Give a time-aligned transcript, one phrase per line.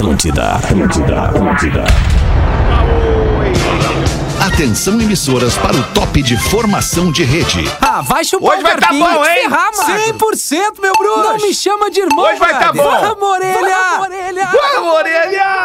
[0.00, 1.84] Atlântida, Atlântida, Atlântida.
[4.46, 7.70] Atenção emissoras para o top de formação de rede.
[7.82, 9.42] Ah, vai chupar Hoje o vai tá bom, hein?
[9.42, 9.98] ferrar, mano.
[10.18, 11.18] 100%, meu bruxo!
[11.18, 12.82] Não me chama de irmão, Hoje vai tá bom.
[12.82, 13.76] Vamos, orelha!
[13.90, 14.48] Vamos, orelha!
[14.50, 15.60] Vamos, orelha!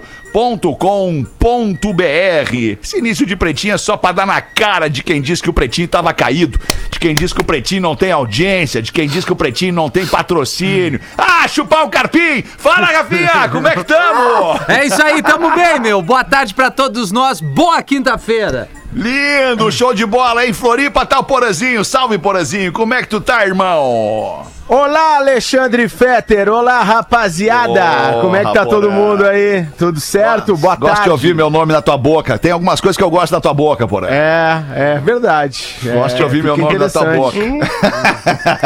[2.82, 5.52] Esse início de pretinho é só pra dar na cara de quem disse que o
[5.52, 6.58] pretinho tava caído,
[6.90, 9.72] de quem disse que o pretinho não tem audiência, de quem disse que o pretinho
[9.72, 11.00] não tem patrocínio.
[11.18, 12.42] Ah, chupar o carpim!
[12.42, 14.60] Fala, Rafinha, como é que tamo?
[14.68, 16.00] É isso aí, tamo bem, meu.
[16.00, 17.40] Boa tarde pra todos nós.
[17.40, 18.68] Boa quinta-feira.
[18.96, 20.54] Lindo, show de bola, hein?
[20.54, 21.84] Floripa tá o Porazinho.
[21.84, 22.72] Salve, Porazinho.
[22.72, 24.46] Como é que tu tá, irmão?
[24.68, 26.48] Olá, Alexandre Fetter.
[26.48, 28.16] Olá, rapaziada.
[28.16, 29.64] Ô, Como é que tá todo mundo aí?
[29.78, 30.56] Tudo certo?
[30.56, 31.04] Boa Gosto tarde.
[31.04, 32.36] de ouvir meu nome na tua boca.
[32.36, 34.08] Tem algumas coisas que eu gosto da tua boca, Porã.
[34.10, 35.76] É, é verdade.
[35.84, 37.38] Gosto de É, ouvir meu nome na tua boca.
[37.38, 37.70] interessante.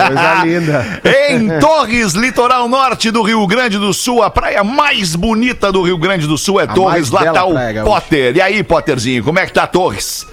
[0.07, 1.01] Coisa linda.
[1.29, 5.99] Em Torres, litoral norte do Rio Grande do Sul, a praia mais bonita do Rio
[5.99, 7.11] Grande do Sul é Torres.
[7.11, 7.83] mais Lá tá o praia.
[7.83, 8.37] Potter.
[8.37, 10.27] E aí, Potterzinho, como é que tá Torres?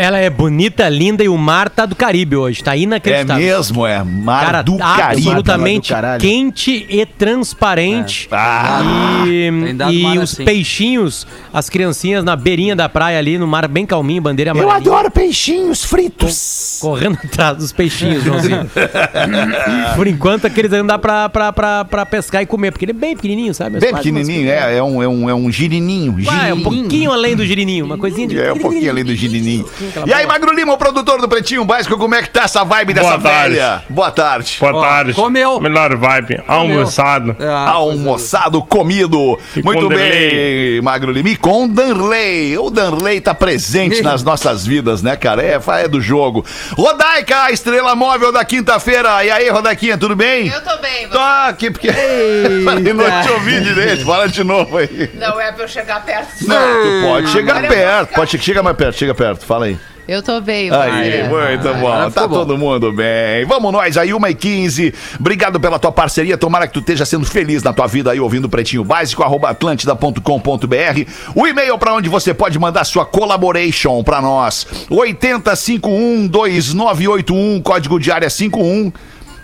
[0.00, 3.44] Ela é bonita, linda e o mar tá do Caribe hoje, tá É inacreditável.
[3.44, 4.00] mesmo, é.
[4.04, 5.02] Mar Cara, do Caribe.
[5.02, 8.28] absolutamente quente e transparente.
[8.30, 9.50] Ah, E,
[9.90, 10.44] e os assim.
[10.44, 14.76] peixinhos, as criancinhas na beirinha da praia ali, no mar bem calminho, bandeira eu amarelinha.
[14.92, 16.78] adoro peixinhos fritos.
[16.80, 18.70] Correndo atrás dos peixinhos, Joãozinho.
[19.96, 22.94] Por enquanto, aqueles ainda dá pra, pra, pra, pra pescar e comer, porque ele é
[22.94, 23.80] bem pequenininho, sabe?
[23.80, 26.16] Bem pequenininho, é, é, um, é, um, é um girininho.
[26.28, 28.38] Ah, é um pouquinho além do girininho, uma coisinha de...
[28.40, 29.66] É um pouquinho além do girininho.
[30.06, 32.94] E aí, Magro Lima, o produtor do Pretinho Básico, como é que tá essa vibe
[32.94, 33.54] dessa Boa tarde.
[33.54, 33.82] velha?
[33.88, 34.56] Boa tarde.
[34.60, 35.12] Boa Ó, tarde.
[35.14, 35.60] comeu.
[35.60, 36.42] Melhor vibe.
[36.46, 37.36] Almoçado.
[37.40, 39.38] Ah, Almoçado comido.
[39.56, 40.80] E Muito bem, Danley.
[40.82, 41.28] Magro Lima.
[41.28, 42.56] E com Danley.
[42.58, 45.42] O Danley tá presente nas nossas vidas, né, cara?
[45.42, 46.44] É, é do jogo.
[46.76, 49.24] Rodaica, a estrela móvel da quinta-feira.
[49.24, 50.48] E aí, Rodaiquinha, tudo bem?
[50.48, 51.12] Eu tô bem, você...
[51.12, 51.88] Tô aqui porque.
[52.64, 54.04] Falei, não te ouvi direito.
[54.04, 55.10] Fala de novo aí.
[55.14, 56.46] Não é pra eu chegar perto.
[56.46, 58.14] Não, tu pode chegar perto.
[58.14, 59.44] Pode chega mais perto, chega perto.
[59.44, 59.77] Fala aí.
[60.08, 61.68] Eu tô bem, Aí, muito bom.
[61.86, 62.34] agora Tá ficou bom.
[62.36, 63.44] todo mundo bem.
[63.44, 66.38] Vamos nós aí, 1 e 15 Obrigado pela tua parceria.
[66.38, 69.50] Tomara que tu esteja sendo feliz na tua vida aí, ouvindo o Pretinho Básico, arroba
[69.50, 71.10] atlântida.com.br.
[71.34, 74.66] O e-mail para onde você pode mandar sua collaboration para nós.
[74.90, 78.90] 80512981, código de área 51,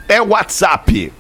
[0.09, 1.13] é o WhatsApp.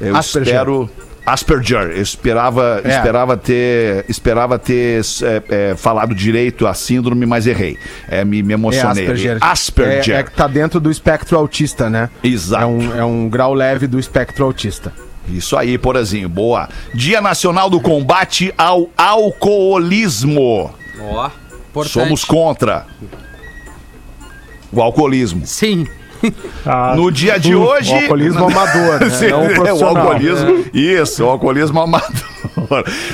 [0.00, 0.54] Eu Asperger.
[0.54, 0.90] espero
[1.24, 2.88] Asperger, eu esperava, É.
[2.88, 7.78] esperava ter, esperava ter é, é, falado direito a síndrome, mas errei.
[8.08, 9.04] É, me, me É emocionei.
[9.04, 9.38] Asperger.
[9.40, 10.16] Asperger.
[10.16, 12.10] É, é que tá dentro do espectro autista, né?
[12.24, 12.64] Exato.
[12.64, 14.92] É um, é um grau leve do espectro autista.
[15.28, 16.68] Isso aí, Porazinho, boa.
[16.92, 20.74] Dia Nacional do Combate ao Alcoolismo.
[21.00, 21.30] Ó,
[21.70, 21.92] importante.
[21.92, 22.86] Somos contra
[24.72, 25.46] o alcoolismo.
[25.46, 25.86] Sim.
[26.66, 27.92] Ah, No dia de O hoje.
[27.92, 29.10] alcoolismo amador, né?
[29.16, 30.64] Sim, Não é, o alcoolismo.
[30.72, 32.12] Isso, o alcoolismo amador.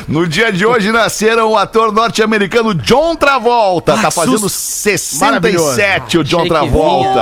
[0.06, 3.96] No dia de hoje nasceram o ator norte-americano John Travolta.
[3.96, 7.20] tá fazendo 67 o John Achei Travolta.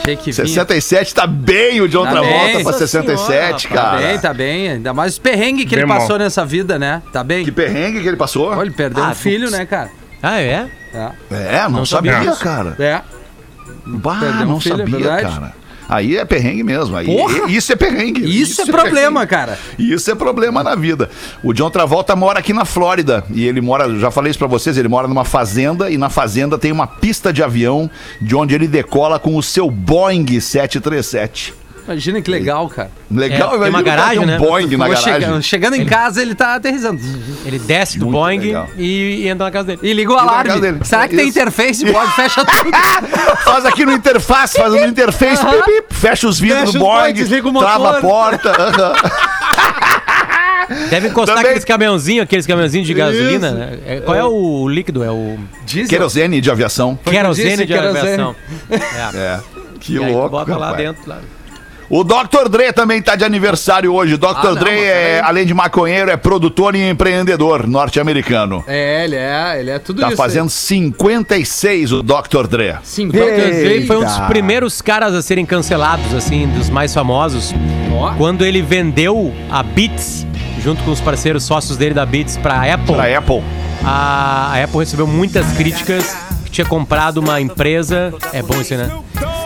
[0.00, 0.46] Achei que vinha.
[0.46, 2.52] 67 tá bem o John Tá Travolta bem.
[2.54, 3.98] pra Nossa 67, senhora, Tá cara.
[4.06, 4.70] bem, tá bem.
[4.72, 6.18] Ainda mais os perrengues que ele Bem passou mal.
[6.18, 7.02] nessa vida, né?
[7.12, 7.44] Tá bem?
[7.44, 8.48] Que perrengue que ele passou?
[8.48, 9.90] Olha, ele perdeu Ah, um filho, né, cara?
[10.22, 10.66] Ah, é?
[10.92, 11.10] É.
[11.30, 12.32] É, não, Não sabia, sabia.
[12.36, 12.76] cara.
[12.78, 13.00] É.
[13.98, 15.22] Bah, Perdeu um não filho, é sabia, verdade.
[15.22, 15.60] cara.
[15.88, 16.96] Aí é perrengue mesmo.
[16.96, 17.50] Aí, Porra!
[17.50, 18.22] Isso é perrengue.
[18.40, 19.58] Isso, é problema, cara.
[19.76, 21.10] Isso é problema na vida.
[21.42, 24.78] O John Travolta mora aqui na Flórida e ele mora, já falei isso pra vocês,
[24.78, 27.90] ele mora numa fazenda e na fazenda tem uma pista de avião
[28.22, 31.54] de onde ele decola com o seu Boeing 737.
[31.86, 32.90] Imagina que legal, cara.
[33.10, 34.38] Legal, É, tem uma garagem, um né?
[34.38, 35.12] Boeing na garagem.
[35.20, 37.00] chega- chegando em casa, ele tá aterrissando.
[37.44, 39.80] Ele desce do Muito Boeing e, e entra na casa dele.
[39.82, 40.60] E liga o alarme.
[40.60, 40.78] dele.
[40.84, 41.38] Será que tem Isso.
[41.38, 41.90] interface?
[41.90, 42.70] Pode, fecha tudo.
[43.44, 45.62] Faz aqui no interface, faz no interface, Aham.
[45.62, 47.22] pip, pip, fecha os vidros Fecha do Boeing,
[47.56, 48.52] o trava a porta.
[50.88, 53.50] Deve encostar Também- aqueles caminhãozinhos, aqueles caminhãozinhos de gasolina.
[53.50, 53.78] né?
[53.86, 55.02] É, qual é o líquido?
[55.02, 55.36] É o
[55.66, 55.88] Diesel.
[55.88, 56.96] Querosene de aviação.
[57.04, 57.98] querosene de querosene.
[57.98, 58.36] aviação.
[58.70, 59.16] É.
[59.16, 59.40] É.
[59.80, 60.84] Que E aí tu louco, bota lá rapaz.
[60.86, 61.08] dentro.
[61.08, 61.18] Lá.
[61.90, 62.48] O Dr.
[62.48, 64.16] Dre também tá de aniversário hoje.
[64.16, 64.26] Dr.
[64.36, 68.62] Ah, não, Dre, é, além de maconheiro, é produtor e empreendedor norte-americano.
[68.68, 70.16] É, ele é, ele é tudo Tá isso.
[70.16, 72.46] fazendo 56 o Dr.
[72.48, 72.76] Dre.
[72.84, 73.66] 50 Ei.
[73.66, 77.52] Ele foi um dos primeiros caras a serem cancelados, assim, dos mais famosos,
[77.92, 78.12] Ó.
[78.16, 80.24] quando ele vendeu a Beats,
[80.62, 82.94] junto com os parceiros sócios dele da Beats, pra Apple.
[82.94, 83.42] Pra Apple.
[83.84, 86.14] A, a Apple recebeu muitas críticas
[86.50, 88.12] tinha comprado uma empresa.
[88.32, 88.90] É bom isso, né?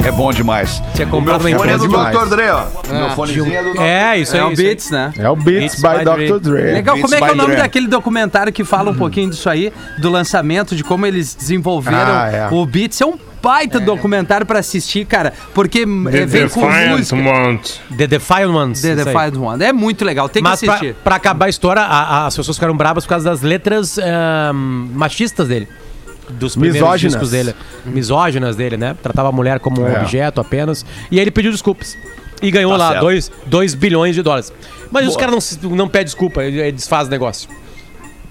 [0.04, 0.82] É bom demais.
[0.94, 1.78] Tinha comprado uma fone é empresa.
[1.78, 2.16] do demais.
[2.18, 2.26] Dr.
[2.28, 2.64] Dre, ó.
[2.92, 3.80] Meu fonezinho é do Dr.
[3.80, 4.40] É, isso aí.
[4.40, 4.66] É o isso aí.
[4.68, 5.12] Beats, né?
[5.18, 6.38] É o Beats, Beats by, by Dr.
[6.40, 6.72] Dre.
[6.72, 7.62] Legal, Beats como é que é o by nome Dre.
[7.62, 12.30] daquele documentário que fala um pouquinho disso aí, do lançamento, de como eles desenvolveram Ah,
[12.30, 12.48] é.
[12.50, 13.00] o Beats?
[13.00, 17.16] É um baita documentário pra assistir, cara, porque The é, vem com Defiant música.
[17.16, 17.80] Ones.
[17.96, 18.80] The Defiant Ones.
[18.82, 19.04] The isso aí.
[19.14, 19.64] Defied One.
[19.64, 20.94] É muito legal, tem que Mas pra, assistir.
[21.04, 21.86] pra acabar a história, a-
[22.22, 25.68] a- as pessoas ficaram bravas por causa das letras ahn, machistas dele.
[26.30, 27.12] Dos primeiros Misóginas.
[27.12, 27.54] discos dele.
[27.84, 28.96] Misóginas dele, né?
[29.02, 30.00] Tratava a mulher como um É.
[30.00, 30.84] objeto apenas.
[31.10, 31.96] E aí ele pediu desculpas.
[32.42, 33.32] E ganhou Tá lá certo.
[33.46, 34.52] 2 bilhões de dólares.
[34.90, 37.48] Mas os caras não, se- não pedem desculpa, ele, ele desfaz o negócio.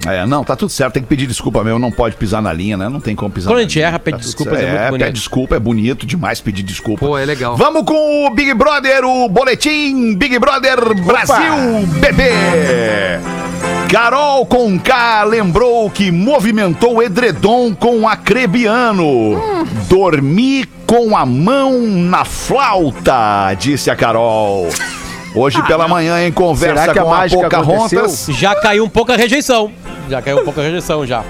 [0.05, 0.93] É, não, tá tudo certo.
[0.93, 1.79] Tem que pedir desculpa mesmo.
[1.79, 2.89] Não pode pisar na linha, né?
[2.89, 3.87] Não tem como pisar Quando na a gente linha.
[3.87, 4.67] erra, pede tudo desculpas, certo.
[4.67, 5.05] é muito bonito.
[5.05, 7.05] pede desculpa, é bonito demais pedir desculpa.
[7.05, 7.55] Pô, é legal.
[7.55, 12.31] Vamos com o Big Brother, o boletim Big Brother Brasil, bebê.
[13.89, 19.65] Carol Conká lembrou que movimentou o edredom com acrebiano.
[19.87, 24.67] Dormi com a mão na flauta, disse a Carol.
[25.35, 27.93] Hoje pela manhã, em conversa Será que a com a mágica Pocahontas.
[27.93, 28.33] aconteceu?
[28.35, 29.71] Já caiu um pouco a rejeição.
[30.09, 31.23] Já caiu um pouco a rejeição, já.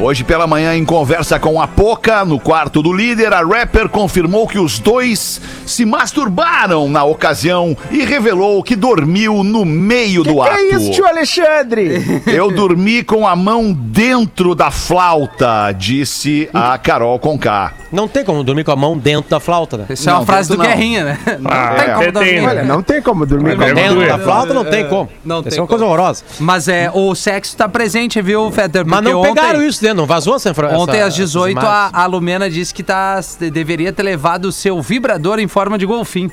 [0.00, 4.46] Hoje pela manhã, em conversa com a Poca, no quarto do líder, a rapper confirmou
[4.46, 10.40] que os dois se masturbaram na ocasião e revelou que dormiu no meio do Que
[10.40, 10.50] ato.
[10.56, 12.22] é isso, tio Alexandre?
[12.32, 17.72] Eu dormi com a mão dentro da flauta, disse a Carol Conká.
[17.90, 19.86] Não tem como dormir com a mão dentro da flauta, né?
[19.90, 20.64] Isso é uma Não, frase do não.
[20.64, 21.18] Guerrinha, né?
[21.40, 21.94] Não Ah, tem é.
[21.94, 22.40] como dormir.
[22.46, 23.74] Olha, não tem como dormir com a mão.
[23.74, 25.08] Dentro da flauta não tem como.
[25.24, 26.22] Não Isso tem é uma coisa horrorosa.
[26.38, 28.84] Mas é, o sexo tá presente, viu, Fetter?
[28.86, 30.80] Mas não ontem- pegaram isso dentro, não vazou essa informação.
[30.82, 33.20] Ontem às 18, a, a Lumena disse que tá,
[33.52, 36.30] deveria ter levado o seu vibrador em forma de golfinho.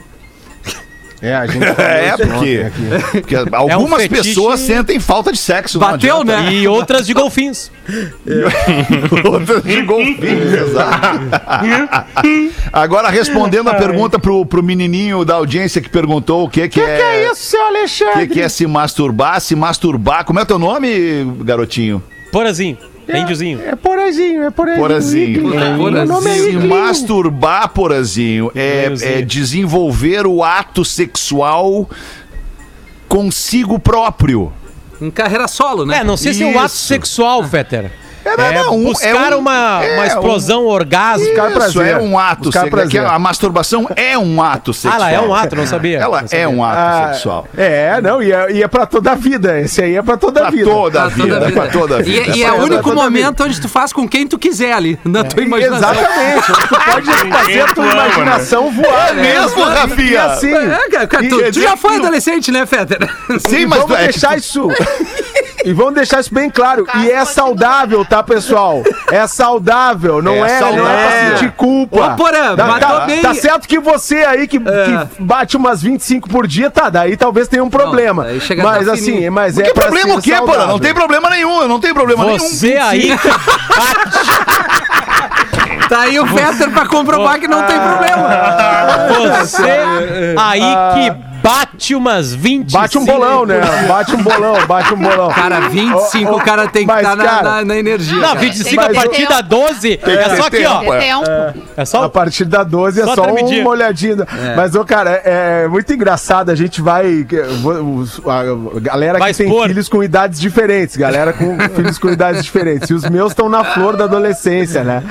[1.22, 2.66] É, a gente É, porque,
[3.12, 5.80] porque algumas fetiche- pessoas sentem falta de sexo.
[5.80, 6.52] Bateu, né?
[6.54, 7.72] E outras de golfinhos.
[9.30, 11.20] Outras de golfinhos, exato.
[12.74, 16.96] Agora, respondendo a pergunta pro, pro menininho da audiência que perguntou o que, que, é...
[16.98, 18.28] Que é isso, seu O Alexandre?
[18.28, 19.40] que, que é se masturbar?
[19.40, 20.26] Se masturbar.
[20.26, 22.02] Como é teu nome, garotinho?
[22.32, 22.78] Porazinho.
[23.14, 23.62] Índiozinho.
[23.62, 24.82] É porazinho, é porazinho.
[24.82, 25.54] Porazinho.
[25.60, 26.68] É Se Iglinho.
[26.70, 31.90] masturbar, porazinho, é, é desenvolver o ato sexual
[33.08, 34.52] consigo próprio.
[35.02, 36.00] Em carreira solo, né?
[36.00, 37.92] É, não sei se é um ato sexual, Fetter.
[38.26, 41.26] É, não, É, não, um- buscar é um- uma, é uma um- explosão orgasmo.
[41.28, 41.88] Buscar Isso prazer.
[41.94, 42.82] é um ato Buscar sexual.
[42.82, 43.06] prazer.
[43.06, 44.96] A masturbação é um ato Ah, sexual.
[44.96, 46.00] ela é um ato, não sabia.
[46.00, 46.44] Ela Não sabia.
[46.44, 47.48] é um ato Ah, sexual.
[47.56, 49.60] É, não, e é, e é pra toda a vida.
[49.62, 50.66] Esse aí é pra toda a vida.
[50.70, 52.36] toda a Pra toda vida, pra toda a E, vida.
[52.38, 55.00] e é Pra o único toda momento onde tu faz com quem tu quiser ali,
[55.06, 55.92] na tua imaginação.
[55.92, 56.46] Exatamente.
[56.48, 59.10] Tu pode fazer a tua tu ama, imaginação voar.
[59.10, 60.24] É mesmo, Rafinha?
[60.26, 60.52] assim.
[60.54, 63.08] É, tu, já foi que- adolescente, né, Fetter?
[63.48, 64.68] Sim, mas vamos tu- é que deixar isso.
[65.66, 66.86] E vamos deixar isso bem claro.
[67.04, 68.84] E é saudável, tá, pessoal?
[69.12, 70.86] É saudável, não É é, não é saudável.
[70.86, 72.14] pra sentir culpa.
[72.14, 73.22] Ô, Porã, tá, tá- bem.
[73.22, 77.48] tá certo que você aí que, que bate umas 25 por dia, tá, daí talvez
[77.48, 78.28] tenha um problema.
[78.40, 79.32] chega mas assim, fininho.
[79.32, 80.68] mas é que problema o quê, porra?
[80.68, 82.86] Não tem problema nenhum, eu não tenho problema Você nenhum.
[82.88, 83.30] aí que
[85.90, 88.30] Tá aí o Fetter pra comprovar que não tem problema.
[89.40, 89.62] Você
[90.38, 90.62] aí
[90.94, 92.72] que bate umas 20.
[92.72, 93.62] Bate um bolão, né?
[93.88, 95.30] Bate um bolão, bate um bolão.
[95.30, 98.16] Cara, 25 Ô, ô, o cara tem que estar na, cara, na- na energia.
[98.18, 98.40] Não, cara.
[98.40, 100.80] 25 a partir da 12 é só aqui, ó.
[100.80, 101.00] tempo, é.
[101.00, 101.26] Tempo.
[101.78, 102.10] É A só.
[102.10, 104.16] partir da 12 é Só só uma olhadinha.
[104.56, 106.50] Mas, ô, cara, é, é muito engraçado.
[106.50, 107.26] A gente vai.
[108.26, 110.96] A galera Vai que tem filhos com idades diferentes.
[110.96, 112.90] Galera com filhos com idades diferentes.
[112.90, 115.04] E os meus estão na flor da adolescência, né?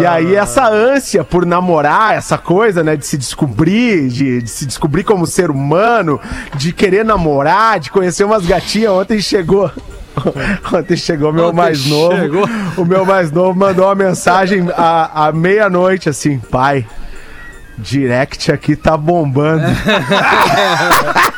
[0.00, 2.96] E aí, essa ânsia por namorar, essa coisa, né?
[2.96, 6.20] De se descobrir, de, de se descobrir como ser humano,
[6.54, 8.92] de querer namorar, de conhecer umas gatinhas.
[8.92, 9.70] Ontem chegou.
[10.72, 12.16] Ontem chegou meu Ontem mais novo.
[12.16, 12.48] chegou.
[12.76, 16.86] O meu mais novo mandou uma mensagem à, à meia-noite assim, pai.
[17.78, 19.64] Direct aqui tá bombando.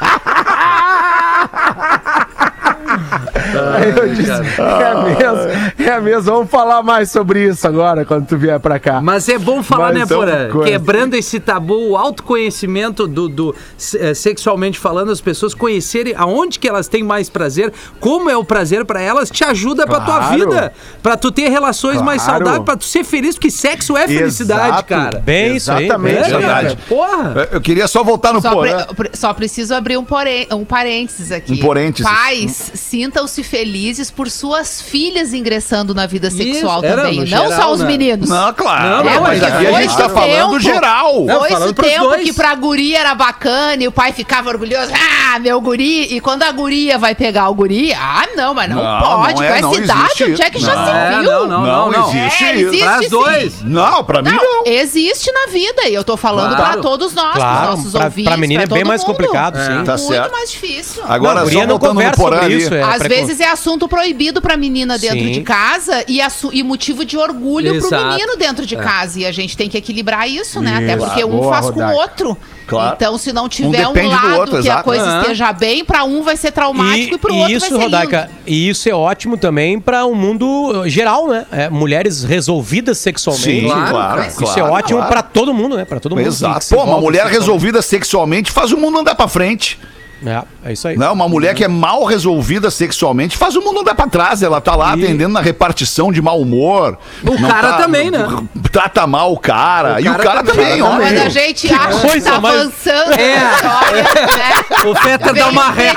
[3.76, 8.36] Aí eu disse, é mesmo, é mesmo, vamos falar mais sobre isso agora, quando tu
[8.36, 9.00] vier pra cá.
[9.00, 10.08] Mas é bom falar, Mas né, é uma
[10.50, 10.64] Porã?
[10.64, 13.54] Quebrando esse tabu, o autoconhecimento do, do
[13.98, 18.44] eh, sexualmente falando, as pessoas conhecerem aonde que elas têm mais prazer, como é o
[18.44, 20.34] prazer pra elas, te ajuda pra tua Claro.
[20.36, 20.72] vida,
[21.02, 22.38] Pra tu ter relações mais Claro.
[22.38, 24.84] saudáveis, pra tu ser feliz, porque sexo é felicidade, Exato.
[24.88, 25.18] cara.
[25.20, 25.84] Bem isso aí.
[25.86, 26.30] Exatamente, bem aí.
[26.32, 26.78] verdade.
[26.88, 27.48] Porra!
[27.52, 28.86] Eu queria só voltar no Só, porã.
[28.96, 31.52] pre- só preciso abrir um, porém, um parênteses aqui.
[31.52, 32.10] Um parênteses.
[32.10, 32.70] Pais,
[33.08, 37.18] sintam-se felizes por suas filhas ingressando na vida sexual Isso, também.
[37.20, 37.86] Não geral, só os né?
[37.86, 38.28] meninos.
[38.28, 38.88] Não, claro.
[38.88, 40.60] Não, não, mas mas aqui a gente tá do falando tempo.
[40.60, 41.24] geral.
[41.24, 42.22] Não, Foi pros tempo dois.
[42.24, 44.92] que pra guria era bacana e o pai ficava orgulhoso.
[44.94, 46.14] Ah, meu guri.
[46.14, 49.28] E quando a guria vai pegar o guri, ah, não, mas não, Não, pode.
[49.28, 51.22] não com é, essa não idade, onde é que já se É, viu?
[51.22, 52.08] não, não, Não não, não.
[52.10, 52.74] existe É, isso.
[52.74, 53.62] existe dois.
[53.62, 56.72] Não, pra mim Não, existe na vida e eu tô falando Claro.
[56.72, 58.24] pra todos nós, Claro, pros nossos pra- ouvintes.
[58.30, 59.84] pra menina é bem mais complicado, sim.
[59.84, 61.02] Tá Muito mais difícil.
[61.08, 62.56] Agora, só guria não voltando no conversa sobre ali.
[62.56, 62.82] isso, é.
[62.90, 65.32] Às precon- vezes é assunto proibido pra menina dentro Sim.
[65.32, 66.20] de casa e,
[66.52, 68.06] e motivo de orgulho pro Exato.
[68.08, 69.20] menino dentro de casa.
[69.20, 70.76] E a gente tem que equilibrar isso, né?
[70.76, 72.36] Até porque um Boa, faz com o outro.
[72.66, 72.96] Claro.
[72.96, 74.84] Então, se não tiver um, do lado outro, que a exato.
[74.84, 75.20] coisa Aham.
[75.22, 78.32] esteja bem, pra um vai ser traumático e, pro outro isso, vai ser Rodaica, lindo.
[78.46, 81.46] e isso é ótimo também para o mundo eh, geral, né?
[81.50, 83.60] É, mulheres resolvidas sexualmente.
[83.62, 84.26] Sim, Claro, claro.
[84.26, 85.12] Isso claro, é ótimo claro.
[85.12, 85.86] pra todo mundo, né?
[85.86, 86.26] Pra todo mundo.
[86.26, 86.66] Exato.
[86.68, 89.78] Pô, uma mulher resolvida sexualmente faz o mundo andar pra frente.
[90.24, 90.96] É, é isso aí.
[90.96, 94.42] Não, uma mulher que é mal resolvida sexualmente faz o mundo andar pra trás.
[94.42, 96.98] Ela tá lá E- atendendo na repartição de mau humor.
[97.24, 98.26] O cara tá- também, né?
[98.72, 99.94] Trata mal o cara.
[99.94, 100.78] O e o cara também.
[100.78, 100.98] também, O cara ó.
[101.08, 103.36] Quando a gente acha que tá mais- avançando É.
[103.38, 104.90] a história, né?
[104.90, 105.94] O Vem dá uma um ré.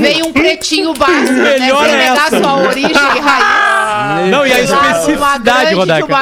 [0.00, 1.58] Vem um pretinho básico, né?
[1.58, 3.73] Melhor é sua origem e raiz.
[4.30, 6.16] Não, e a especificidade, Rodaica.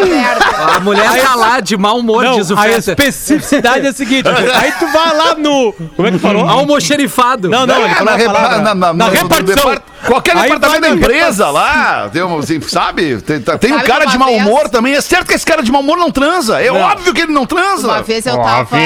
[0.76, 4.28] A mulher tá lá de mau humor, Não, diz o a especificidade é a seguinte:
[4.28, 5.72] aí tu vai lá no.
[5.96, 6.48] Como é que falou?
[6.48, 7.48] Almoxerifado.
[7.48, 8.58] Não, não, ele É, falou na, a repa- palavra.
[8.60, 9.76] na- na- Na no repartição.
[10.06, 13.20] Qualquer Aí departamento da empresa lá, tem, um, assim, sabe?
[13.22, 14.94] Tem, tá- tem um cara de mau vez- humor também.
[14.94, 16.60] É certo que esse cara de mau humor não transa.
[16.60, 17.86] É óbvio que ele não transa.
[17.88, 18.76] Uma vez eu tava.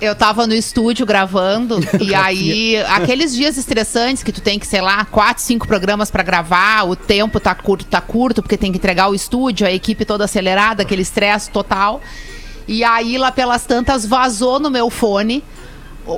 [0.00, 4.82] Eu tava no estúdio gravando e aí aqueles dias estressantes que tu tem que, sei
[4.82, 8.76] lá, quatro, cinco programas pra gravar, o tempo tá curto, tá curto porque tem que
[8.76, 12.02] entregar o estúdio, a equipe toda acelerada, aquele estresse total.
[12.68, 15.42] E aí lá pelas tantas vazou no meu fone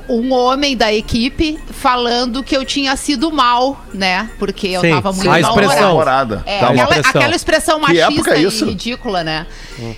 [0.09, 4.29] um homem da equipe falando que eu tinha sido mal, né?
[4.37, 5.81] Porque eu Sim, tava muito A expressão.
[5.81, 6.43] Namorada.
[6.45, 7.09] É, Tá aquela, expressão.
[7.21, 9.47] aquela expressão época machista é e ridícula, né?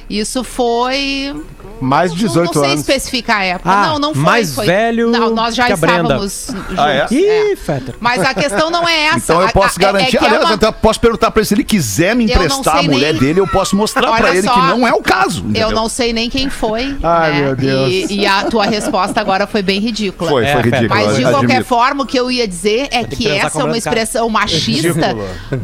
[0.10, 1.34] Isso foi
[1.82, 2.82] Mais de não, 18 não sei anos.
[2.82, 3.70] especificar a época.
[3.72, 4.24] Ah, não, não foi.
[4.24, 6.78] mais foi- velho Não, nós já que estávamos juntos.
[6.78, 7.08] Ah, é?
[7.12, 7.96] Ih, Fetter.
[8.00, 9.18] Mas a questão não é essa.
[9.18, 10.12] Então eu posso a- é- é garantir.
[10.12, 12.36] que é Aliás, uma- eu até posso perguntar pra ele se ele quiser me Eu
[12.36, 14.88] não emprestar a mulher nem- dele, eu posso mostrar Olha pra ele só, que não
[14.88, 15.42] é o caso.
[15.42, 15.72] Eu entendeu?
[15.72, 16.98] não sei nem quem foi.
[17.04, 17.42] Ai, né?
[17.42, 17.90] meu Deus.
[17.92, 20.30] E, e a tua resposta agora foi bem ridícula.
[20.30, 20.76] Foi, É, foi Feta.
[20.78, 21.00] ridículo.
[21.00, 21.32] Mas de admito.
[21.40, 25.16] qualquer forma, o que eu ia dizer é que transar essa é uma expressão machista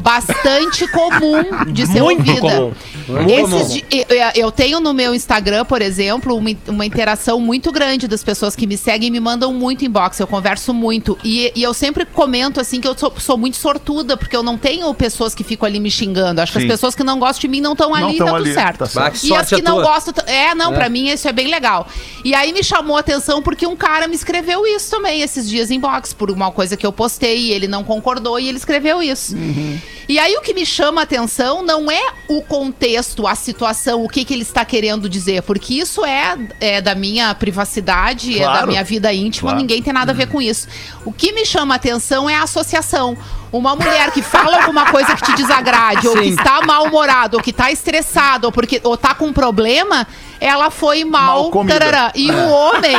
[0.02, 2.42] bastante comum de ser Muito ouvida.
[2.56, 3.68] comum.
[3.68, 4.06] Di- eu,
[4.36, 8.56] eu tenho no meu Instagram, por exemplo, exemplo, uma, uma interação muito grande das pessoas
[8.56, 10.20] que me seguem e me mandam muito inbox.
[10.20, 11.18] Eu converso muito.
[11.24, 14.58] E, e eu sempre comento assim que eu sou, sou muito sortuda, porque eu não
[14.58, 16.42] tenho pessoas que ficam ali me xingando.
[16.42, 16.66] Acho que Sim.
[16.66, 18.54] as pessoas que não gostam de mim não estão Não ali, tão tá ali, tudo
[18.54, 18.78] certo.
[18.80, 19.20] tá certo.
[19.20, 19.84] Que E as que não tua.
[19.84, 20.14] gostam.
[20.28, 21.88] É, não, pra mim isso é bem legal.
[22.24, 25.72] E aí me chamou a atenção porque um cara me escreveu isso também esses dias
[25.72, 29.02] em box, por uma coisa que eu postei e ele não concordou e ele escreveu
[29.02, 29.36] isso.
[29.36, 29.80] Uhum.
[30.08, 34.10] E aí o que me chama a atenção não é o contexto, a situação, o
[34.10, 38.52] que, que ele está querendo dizer, porque isso é, é da minha privacidade, é da
[38.52, 38.68] Claro.
[38.68, 39.60] minha vida íntima, Claro.
[39.60, 40.68] ninguém tem nada a ver com isso.
[41.04, 43.18] O que me chama a atenção é a associação.
[43.52, 46.30] Uma mulher que fala alguma coisa que te desagrade, ou que Sim.
[46.36, 50.06] está mal-humorado, ou que está estressado, ou, porque, ou tá com um problema,
[50.40, 51.50] ela foi mal.
[51.52, 52.12] Mal tarará.
[52.16, 52.96] E o homem.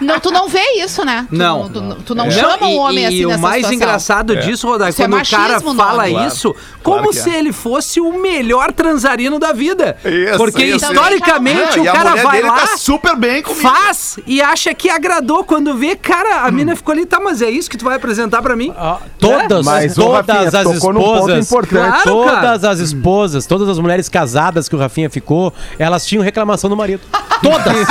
[0.00, 1.26] Não, tu não vê isso, né?
[1.28, 1.68] Tu Não.
[1.68, 3.74] Tu, tu não Não, chama e, o homem e assim o nessa mais situação.
[3.76, 6.26] engraçado disso, Rodai, Isso é quando o cara machismo, fala não.
[6.26, 6.52] isso,
[6.82, 7.12] Claro como é.
[7.12, 9.96] se ele fosse o melhor transarino da vida.
[10.04, 10.76] Isso, Porque isso.
[10.86, 13.60] historicamente Não, e o cara vai dele lá, tá super bem comigo.
[13.60, 15.44] faz e acha que agradou.
[15.44, 18.40] Quando vê, cara, a mina ficou ali, tá, mas é isso que tu vai apresentar
[18.42, 18.72] pra mim?
[18.76, 21.48] Ah, todas, Mas, todas Rafinha, as esposas.
[21.68, 26.70] Claro, todas as esposas, todas as mulheres casadas que o Rafinha ficou, elas tinham reclamação
[26.70, 27.00] do marido.
[27.42, 27.86] Todas.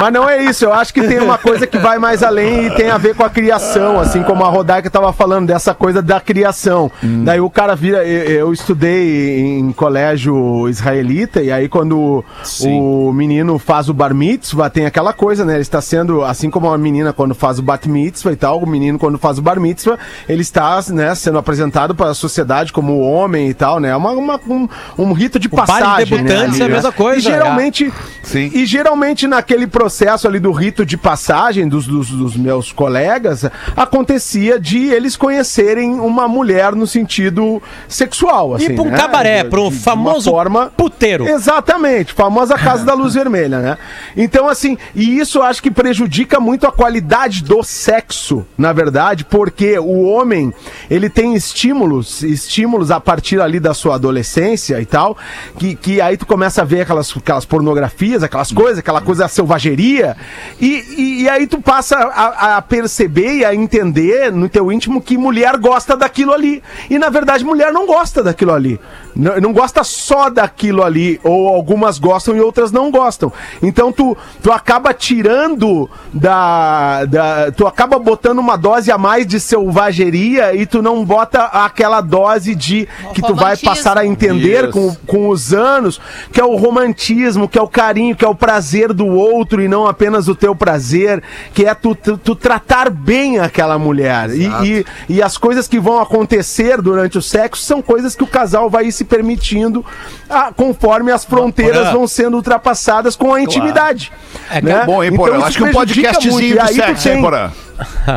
[0.00, 2.70] Mas não é isso, eu acho que tem uma coisa que vai mais além e
[2.70, 6.20] tem a ver com a criação, assim como a Rodaica tava falando dessa coisa da
[6.20, 6.90] criação.
[7.02, 12.78] Daí o cara vira, eu, eu estudei em colégio israelita e aí quando Sim.
[12.80, 15.54] o menino faz o bar mitzvah, tem aquela coisa, né?
[15.54, 18.66] Ele está sendo, assim como a menina quando faz o bat mitzvah e tal, o
[18.66, 23.00] menino quando faz o bar mitzvah, ele está, né, sendo apresentado para a sociedade como
[23.00, 23.90] homem e tal, né?
[23.90, 27.18] É uma, uma- um, um rito de O passagem, debutantes ali, é a mesma coisa,
[27.18, 27.92] E geralmente
[28.22, 28.50] Sim.
[28.54, 33.44] e geralmente naquele processo ali do rito de passagem dos, dos, dos meus colegas,
[33.76, 38.54] acontecia de eles conhecerem uma mulher no sentido sexual.
[38.54, 38.96] Assim, Ir pra um né?
[38.96, 41.26] cabaré, pra um de- famoso forma puteiro.
[41.28, 43.78] Exatamente, famosa Casa da Luz Vermelha, né?
[44.16, 49.24] Então, assim, e isso eu acho que prejudica muito a qualidade do sexo, na verdade,
[49.24, 50.52] porque o homem,
[50.90, 55.16] ele tem estímulos, estímulos a partir ali da sua adolescência e tal,
[55.58, 60.16] que, que aí tu começa a ver aquelas, aquelas pornografias, aquelas coisas, aquela coisa selvageria,
[60.60, 65.00] e, e, e aí tu passa a, a perceber e a entender no teu íntimo
[65.00, 66.62] que mulher gosta daquilo ali.
[66.88, 68.80] E na verdade, mulher não gosta daquilo ali.
[69.14, 73.32] Não, não gosta só daquilo ali, ou algumas gostam e outras não gostam.
[73.62, 77.52] Então tu, tu acaba tirando da, da.
[77.52, 82.54] Tu acaba botando uma dose a mais de selvageria e tu não bota aquela dose
[82.54, 84.72] de que tu vai passar a entender Isso.
[84.72, 85.93] com, com os anos,
[86.32, 89.68] que é o romantismo, que é o carinho, que é o prazer do outro e
[89.68, 91.22] não apenas o teu prazer,
[91.52, 94.30] que é tu, tu, tu tratar bem aquela mulher.
[94.30, 98.26] E, e, e as coisas que vão acontecer durante o sexo são coisas que o
[98.26, 99.84] casal vai se permitindo
[100.28, 104.12] ah, conforme as fronteiras vão sendo ultrapassadas com a intimidade.
[104.50, 104.84] É que né?
[104.84, 105.34] Bom, hein, Então Porã?
[105.34, 106.46] Eu isso acho que um prejudica podcastzinho muito.
[106.48, 107.50] E do aí tu sexo, hein, tem- Porã?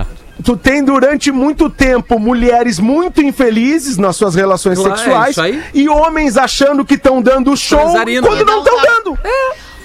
[0.43, 5.63] Tu tem durante muito tempo mulheres muito infelizes nas suas relações Claro, é sexuais aí.
[5.73, 8.51] e homens achando que estão dando show Transarino, quando né?
[8.51, 9.19] não estão dando.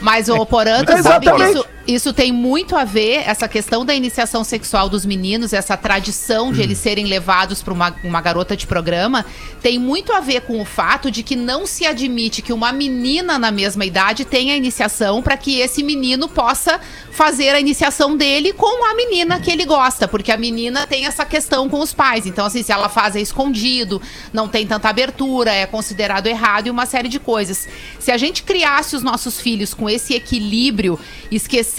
[0.00, 3.94] Mas o Porã, tu sabe que isso, isso tem muito a ver, essa questão da
[3.94, 8.66] iniciação sexual dos meninos, essa tradição de eles serem levados para uma, uma garota de
[8.66, 9.24] programa,
[9.60, 13.38] tem muito a ver com o fato de que não se admite que uma menina
[13.38, 18.84] na mesma idade tenha iniciação para que esse menino possa fazer a iniciação dele com
[18.90, 22.26] a menina que ele gosta, porque a menina tem essa questão com os pais.
[22.26, 24.00] Então, assim, se ela faz é escondido,
[24.32, 27.68] não tem tanta abertura, é considerado errado e uma série de coisas.
[27.98, 30.98] Se a gente criasse os nossos filhos com esse equilíbrio,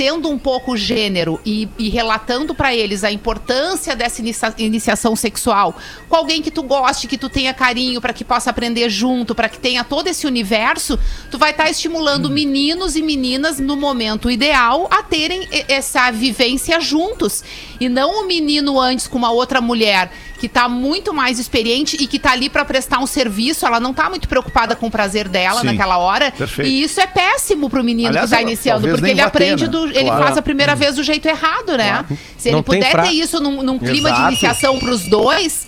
[0.03, 5.15] esquecendo um pouco o gênero e, e relatando pra eles a importância dessa inicia- iniciação
[5.15, 5.75] sexual,
[6.09, 9.47] com alguém que tu goste, que tu tenha carinho, pra que possa aprender junto, pra
[9.49, 10.99] que tenha todo esse universo,
[11.31, 17.43] tu vai estar estimulando meninos e meninas no momento ideal a terem essa vivência juntos.
[17.79, 22.05] E não o menino antes com uma outra mulher que tá muito mais experiente e
[22.05, 25.29] que tá ali pra prestar um serviço, ela não tá muito preocupada com o prazer
[25.29, 25.67] dela Sim.
[25.67, 26.31] naquela hora.
[26.31, 26.69] Perfeito.
[26.69, 29.69] E isso é péssimo pro menino Aliás, que tá ela- iniciando, porque ele aprende né?
[29.69, 29.82] do.
[29.87, 30.23] Ele Claro.
[30.23, 32.05] faz a primeira vez do jeito errado, né?
[32.37, 34.27] Se ele Não puder ter isso num, num clima de Exato.
[34.31, 35.67] iniciação pros dois.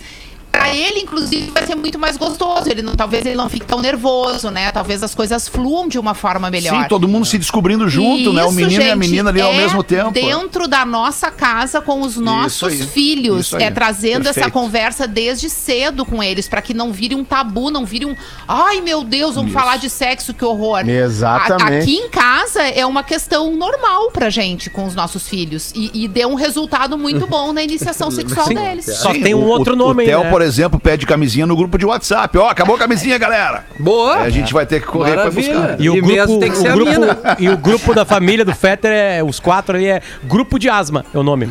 [0.56, 2.68] Pra ele, inclusive, vai ser muito mais gostoso.
[2.70, 4.70] Ele não, talvez ele não fique tão nervoso, né?
[4.72, 6.82] Talvez as coisas fluam de uma forma melhor.
[6.82, 8.42] Sim, todo mundo se descobrindo junto, né?
[8.44, 10.10] O Isso, menino e a gente, menina ali ao é mesmo tempo.
[10.12, 13.46] Dentro da nossa casa com os nossos aí, filhos.
[13.46, 13.64] isso aí.
[13.64, 14.52] É trazendo essa Perfeito.
[14.52, 18.16] conversa desde cedo com eles, pra que não vire um tabu, não vire um.
[18.48, 20.88] Ai, meu Deus, vamos falar de sexo, que horror.
[20.88, 21.72] Exatamente.
[21.74, 25.72] A- aqui em casa é uma questão normal pra gente com os nossos filhos.
[25.74, 28.54] E, e deu um resultado muito bom na iniciação sexual Sim.
[28.54, 28.84] deles.
[28.86, 30.30] Só Sim, tem um o- outro o, nome O Theo, né?
[30.30, 32.36] por exemplo, pede camisinha no grupo de WhatsApp.
[32.38, 33.66] Ó, acabou a camisinha, galera.
[33.78, 34.16] Boa.
[34.18, 35.80] Aí a gente vai ter que correr pra buscar.
[35.80, 37.18] E o E grupo, mesmo tem que ser o a grupo, mina.
[37.38, 41.04] e o grupo da família do Fetter é os quatro ali é grupo de asma,
[41.14, 41.48] é o nome.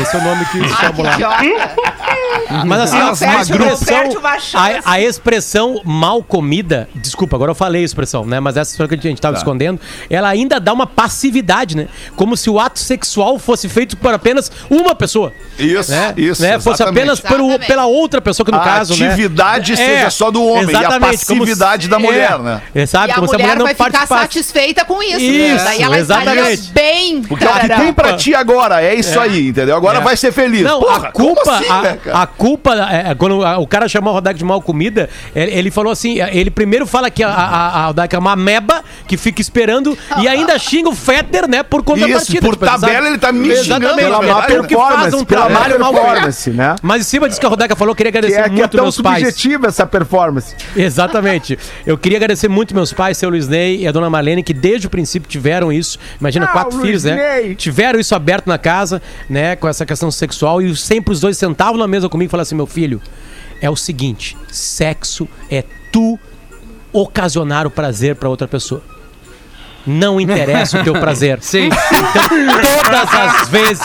[0.00, 1.38] Esse é o nome que chamam lá.
[2.66, 4.56] Mas assim, a perde- expressão, chance.
[4.56, 8.40] a, a expressão mal comida, desculpa, agora eu falei a expressão, né?
[8.40, 9.28] Mas essa expressão que a gente Tá.
[9.28, 11.88] tava escondendo, ela ainda dá uma passividade, né?
[12.16, 15.32] Como se o ato sexual fosse feito por apenas uma pessoa.
[15.58, 16.14] Isso, Né?
[16.16, 16.40] isso.
[16.42, 16.58] né?
[16.60, 19.06] Fosse apenas pelo- pela outra pessoa, que no A caso, né?
[19.08, 22.62] atividade seja só do homem e a passividade se- da mulher, é, né?
[22.74, 23.08] É, sabe?
[23.08, 25.18] E a como se a mulher mulher não vai ficar satisfeita com isso.
[25.20, 26.72] Isso, Daí ela estaria exatamente.
[26.72, 27.22] bem.
[27.22, 29.76] Porque é o que tem pra ti agora, é isso aí, entendeu?
[29.76, 30.00] Agora É.
[30.00, 30.62] vai ser feliz.
[30.62, 33.88] Não, Porra, a culpa, como assim, a, né, a culpa, é, é, quando o cara
[33.88, 37.22] chamou o Rodak de mal comida, ele, ele falou assim, é, ele primeiro fala que
[37.22, 41.48] a, a, a Rodak é uma meba que fica esperando e ainda xinga o Fetter,
[41.48, 42.22] né, por contrapartida.
[42.22, 42.80] Isso, por tipo, sabe?
[42.82, 45.80] tabela ele tá me xingando, pela má pelo que faz performance, um pela má trabalho
[45.80, 46.04] mal feito.
[46.06, 46.76] performance, né?
[46.82, 48.76] Mas em cima disso que a Rodeca falou, queria Que agradecer é, que é muito
[48.76, 49.18] tão meus pais.
[49.26, 50.54] subjetiva essa performance.
[50.76, 51.58] Exatamente.
[51.86, 54.86] Eu queria agradecer muito meus pais, seu Luiz Ney e a dona Marlene, que desde
[54.86, 55.98] o princípio tiveram isso.
[56.20, 57.40] Imagina, Ah, quatro filhos, né?
[57.42, 57.54] Ney.
[57.54, 59.56] Tiveram isso aberto na casa, né?
[59.56, 60.60] Com essa questão sexual.
[60.62, 63.00] E sempre os dois sentavam na mesa comigo e falavam assim: meu filho,
[63.60, 66.18] é o seguinte: sexo é tu
[66.92, 68.82] ocasionar o prazer pra outra pessoa.
[69.88, 71.38] Não interessa o teu prazer.
[71.40, 71.68] Sim.
[71.68, 73.82] Então, todas as vezes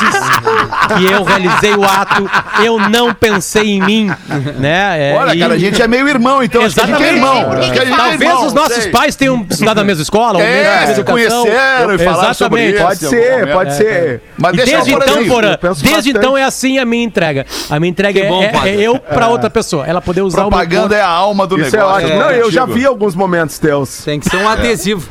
[0.98, 2.30] que eu realizei o ato,
[2.64, 4.12] eu não pensei em mim,
[4.60, 5.12] né?
[5.12, 6.62] É, Olha, e- cara, a gente é meio irmão, então.
[6.62, 7.04] É Exatamente.
[7.16, 7.56] irmão.
[7.56, 8.92] Que gente é Talvez irmão, os nossos sei.
[8.92, 11.44] pais tenham estudado na mesma escola, ou É, mesmo se educação.
[11.46, 12.84] conheceram e falaram sobre isso.
[12.84, 14.22] Pode é ser, pode ser.
[14.38, 16.10] Mas E deixa desde então, Porã, desde bastante.
[16.10, 17.46] então é assim a minha entrega.
[17.70, 19.86] A minha entrega Que é, bom, é- é eu pra outra pessoa.
[19.88, 22.06] Ela poder usar Propaganda o é a alma do Isso é negócio.
[22.08, 22.20] ótimo.
[22.20, 24.04] né, Não, eu já vi alguns momentos teus.
[24.04, 25.08] Tem que ser um adesivo.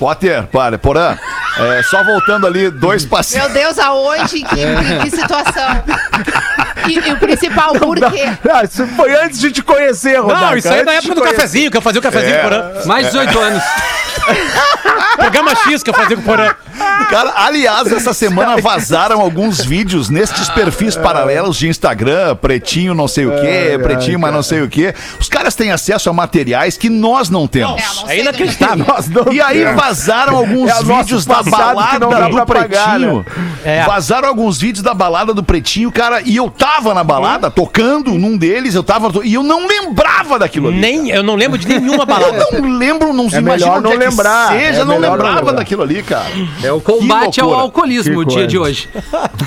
[0.00, 1.14] Potter, para, Porã.
[1.58, 3.44] É, só voltando ali, dois passinhos.
[3.44, 4.28] Meu Deus, aonde?
[4.30, 5.84] Que, que, que situação?
[6.88, 8.28] E, e o principal, por quê?
[8.50, 10.46] Ah, isso foi antes de te conhecer, Rodaca.
[10.46, 12.38] Não, isso aí é na de época do cafezinho, que eu fazia o cafezinho É.
[12.40, 12.86] com o Porã.
[12.86, 13.62] Mais 18 anos.
[15.16, 16.54] Programa X que eu fazia com o Porã.
[17.10, 23.26] Cara, aliás, essa semana vazaram alguns vídeos nestes perfis paralelos de Instagram, pretinho não sei
[23.26, 24.94] o quê, pretinho mas não sei o quê.
[25.18, 27.80] Os caras têm acesso a materiais que nós não temos.
[27.82, 28.84] É, não É sei inacreditável.
[28.86, 32.90] Nós não E aí vazaram alguns É o nosso vídeos da balada não do pagar,
[32.94, 33.26] Pretinho.
[33.64, 33.80] né?
[33.80, 33.82] É.
[33.84, 38.36] Vazaram alguns vídeos da balada do Pretinho, cara, e eu tava na balada, tocando num
[38.38, 39.10] deles, eu tava.
[39.24, 40.78] E eu não lembrava daquilo ali.
[40.78, 42.46] Nem, eu não lembro de nenhuma balada.
[42.52, 44.84] Eu não lembro, não se É imagina melhor onde não é que lembrar, seja, é
[44.84, 45.52] não melhor não lembrava lembrar.
[45.52, 46.26] daquilo ali, cara.
[46.62, 48.88] É o combate ao alcoolismo o dia de hoje.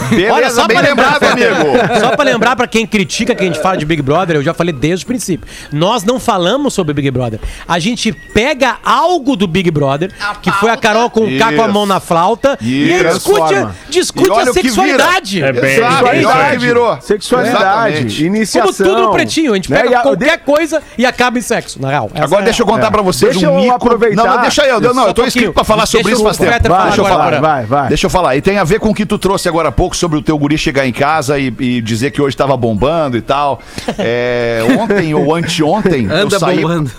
[0.09, 1.99] Beleza, Olha, só bem pra lembrar, lembrado, amigo.
[1.99, 4.53] Só pra lembrar pra quem critica que a gente fala de Big Brother, eu já
[4.53, 5.47] falei desde o princípio.
[5.71, 7.39] Nós não falamos sobre Big Brother.
[7.67, 10.77] A gente pega algo do Big Brother, A que foi a.
[10.83, 13.75] Carol com o K com a mão na flauta, e aí discute, Transforma.
[13.89, 14.73] discute E olha a o que vira.
[14.73, 15.41] sexualidade.
[15.43, 16.97] É bem- Exato, bem olha que virou.
[17.13, 18.25] Sexualidade, Exatamente.
[18.25, 18.73] iniciação.
[18.85, 19.81] Como tudo no pretinho, a gente né?
[19.83, 22.09] pega a- qualquer coisa e acaba em sexo, na real.
[22.13, 22.91] Essa Agora é- deixa eu contar é.
[22.91, 23.75] pra vocês Deixa um mico.
[23.75, 24.23] aproveitar.
[24.23, 24.79] Não, deixa eu.
[24.81, 26.51] Não, Só eu tô um inscrito pra falar sobre Deixa isso faz tempo.
[26.51, 27.29] Vai, falar Deixa eu agora, falar.
[27.37, 27.41] Porã.
[27.41, 27.87] vai, vai.
[27.89, 28.35] Deixa eu falar.
[28.35, 30.37] E tem a ver com o que tu trouxe agora há pouco sobre o teu
[30.37, 33.61] guri chegar em casa e, e dizer que hoje tava bombando e tal.
[33.97, 36.91] É, ontem ou anteontem, eu Anda saí, bombando.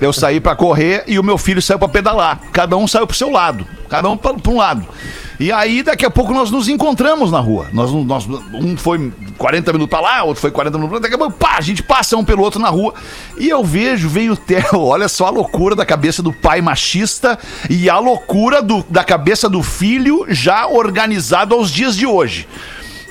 [0.00, 2.40] eu saí pra correr e o meu filho saiu pra pedalar.
[2.52, 3.66] Cada um saiu pro seu lado.
[3.88, 4.86] Cada um pra, pra um lado.
[5.40, 7.68] E aí, daqui a pouco, nós nos encontramos na rua.
[7.72, 11.02] Nós, nós, um foi 40 minutos pra lá, outro foi 40 minutos pra lá.
[11.02, 12.92] Daqui a pouco, pá, a gente passa um pelo outro na rua.
[13.38, 17.38] E eu vejo, vem o Theo, olha só a loucura da cabeça do pai machista
[17.70, 22.46] e a loucura do- da cabeça do filho já organizado aos dias de hoje.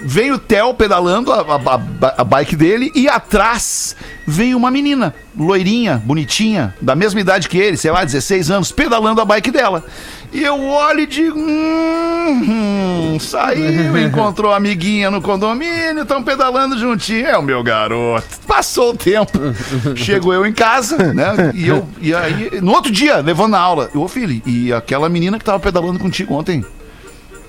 [0.02, 6.02] Vem o Theo pedalando a, a- a- bike dele e atrás vem uma menina, loirinha,
[6.06, 9.84] bonitinha, da mesma idade que ele, sei lá, 16 anos, pedalando a bike dela.
[10.32, 17.26] E eu olho e digo: hum, saiu, encontrou a amiguinha no condomínio, estão pedalando juntinho.
[17.28, 18.28] É o meu garoto.
[18.48, 19.38] Passou o tempo.
[19.96, 21.52] Chego eu em casa, né?
[21.54, 25.38] E eu, e aí, no outro dia, levando a aula, ô filho, e aquela menina
[25.38, 26.64] que tava pedalando contigo ontem?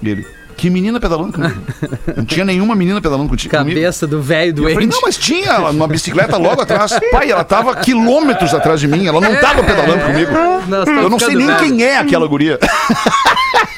[0.02, 0.26] E ele,
[0.60, 1.54] que menina pedalando comigo?
[2.16, 3.56] Não tinha nenhuma menina pedalando contigo.
[3.56, 3.70] comigo.
[3.76, 4.92] Cabeça do velho Eu falei, doente.
[4.92, 6.98] não, mas tinha ela numa bicicleta logo atrás.
[7.10, 10.30] Pai, ela tava quilômetros atrás de mim, ela não tava pedalando comigo.
[10.62, 11.58] Estamos Eu não sei nem velho.
[11.58, 12.58] quem é aquela guria.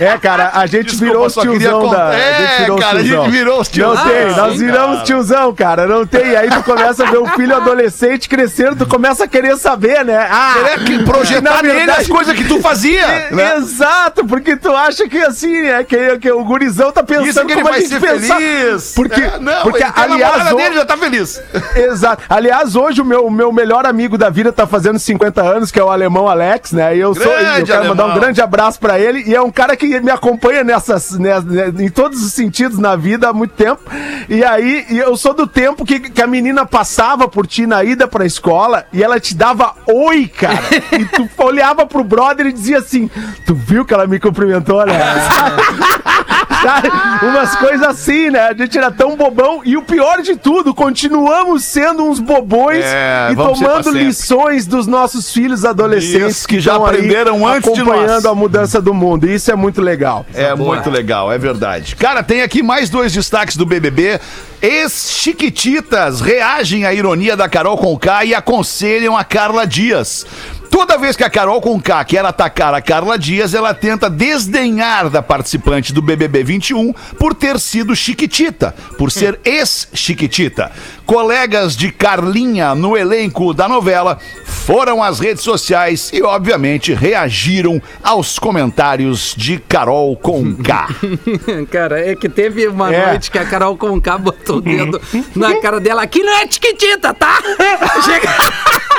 [0.00, 2.08] É, cara, a gente Desculpa, virou os tiozão da.
[2.08, 3.30] a É, gente virou os cara, a gente tiozão.
[3.30, 3.94] virou os tiozão.
[4.04, 5.04] Não tem, Ah, nós viramos cara.
[5.06, 5.86] tiozão, cara.
[5.86, 6.26] Não tem.
[6.28, 10.04] E aí tu começa a ver o filho adolescente crescendo, tu começa a querer saber,
[10.04, 10.26] né?
[10.28, 13.00] Ah, É que projetar nele as coisas que tu fazia.
[13.06, 13.56] É, né?
[13.58, 15.84] Exato, porque tu acha que assim, né?
[15.84, 18.34] Que, que o gurizão felizão tá pensando Isso que ele a vai ser pensa.
[18.36, 18.92] feliz.
[18.96, 21.42] Porque, É, não, porque ele a aliás, namorada o- dele já tá feliz.
[21.76, 22.22] Exato.
[22.28, 25.84] Aliás, hoje o meu, meu melhor amigo da vida tá fazendo 50 anos, que é
[25.84, 26.96] o alemão Alex, né?
[26.96, 27.24] E eu sou.
[27.24, 28.20] Grande Eu quero mandar um alemão.
[28.20, 29.22] grande abraço pra ele.
[29.26, 32.96] E é um cara que me acompanha nessas, né, né, em todos os sentidos na
[32.96, 33.80] vida há muito tempo.
[34.28, 38.06] E aí, eu sou do tempo que, que a menina passava por ti na ida
[38.08, 40.58] pra escola e ela te dava oi, cara.
[40.98, 43.10] e tu olhava pro brother e dizia assim:
[43.46, 44.92] Tu viu que ela me cumprimentou, né?
[46.62, 46.88] Sabe?
[47.26, 48.48] Umas coisas assim, né?
[48.48, 49.62] A gente era tão bobão.
[49.64, 55.32] E o pior de tudo, continuamos sendo uns bobões É, e tomando lições dos nossos
[55.32, 58.26] filhos adolescentes Isso, que já aprenderam antes de acompanhando nós.
[58.26, 59.26] a mudança do mundo.
[59.28, 60.24] E isso é muito legal.
[60.34, 61.96] É muito legal, é verdade.
[61.96, 64.20] Cara, tem aqui mais dois destaques do BBB.
[64.60, 70.24] Ex-chiquititas reagem à ironia da Carol Conká e aconselham a Carla Dias.
[70.72, 75.22] Toda vez que a Carol Conká quer atacar a Carla Dias, ela tenta desdenhar da
[75.22, 80.72] participante do BBB 21 por ter sido chiquitita, por ser ex-chiquitita.
[81.04, 88.38] Colegas de Carlinha no elenco da novela foram às redes sociais e, obviamente, reagiram aos
[88.38, 90.88] comentários de Carol Conká.
[91.70, 93.06] Cara, é que teve uma É.
[93.08, 95.00] noite que a Carol Conká botou o dedo
[95.36, 96.02] na cara dela.
[96.02, 97.38] Aqui não é tiquitita, tá?
[98.04, 98.32] Chega-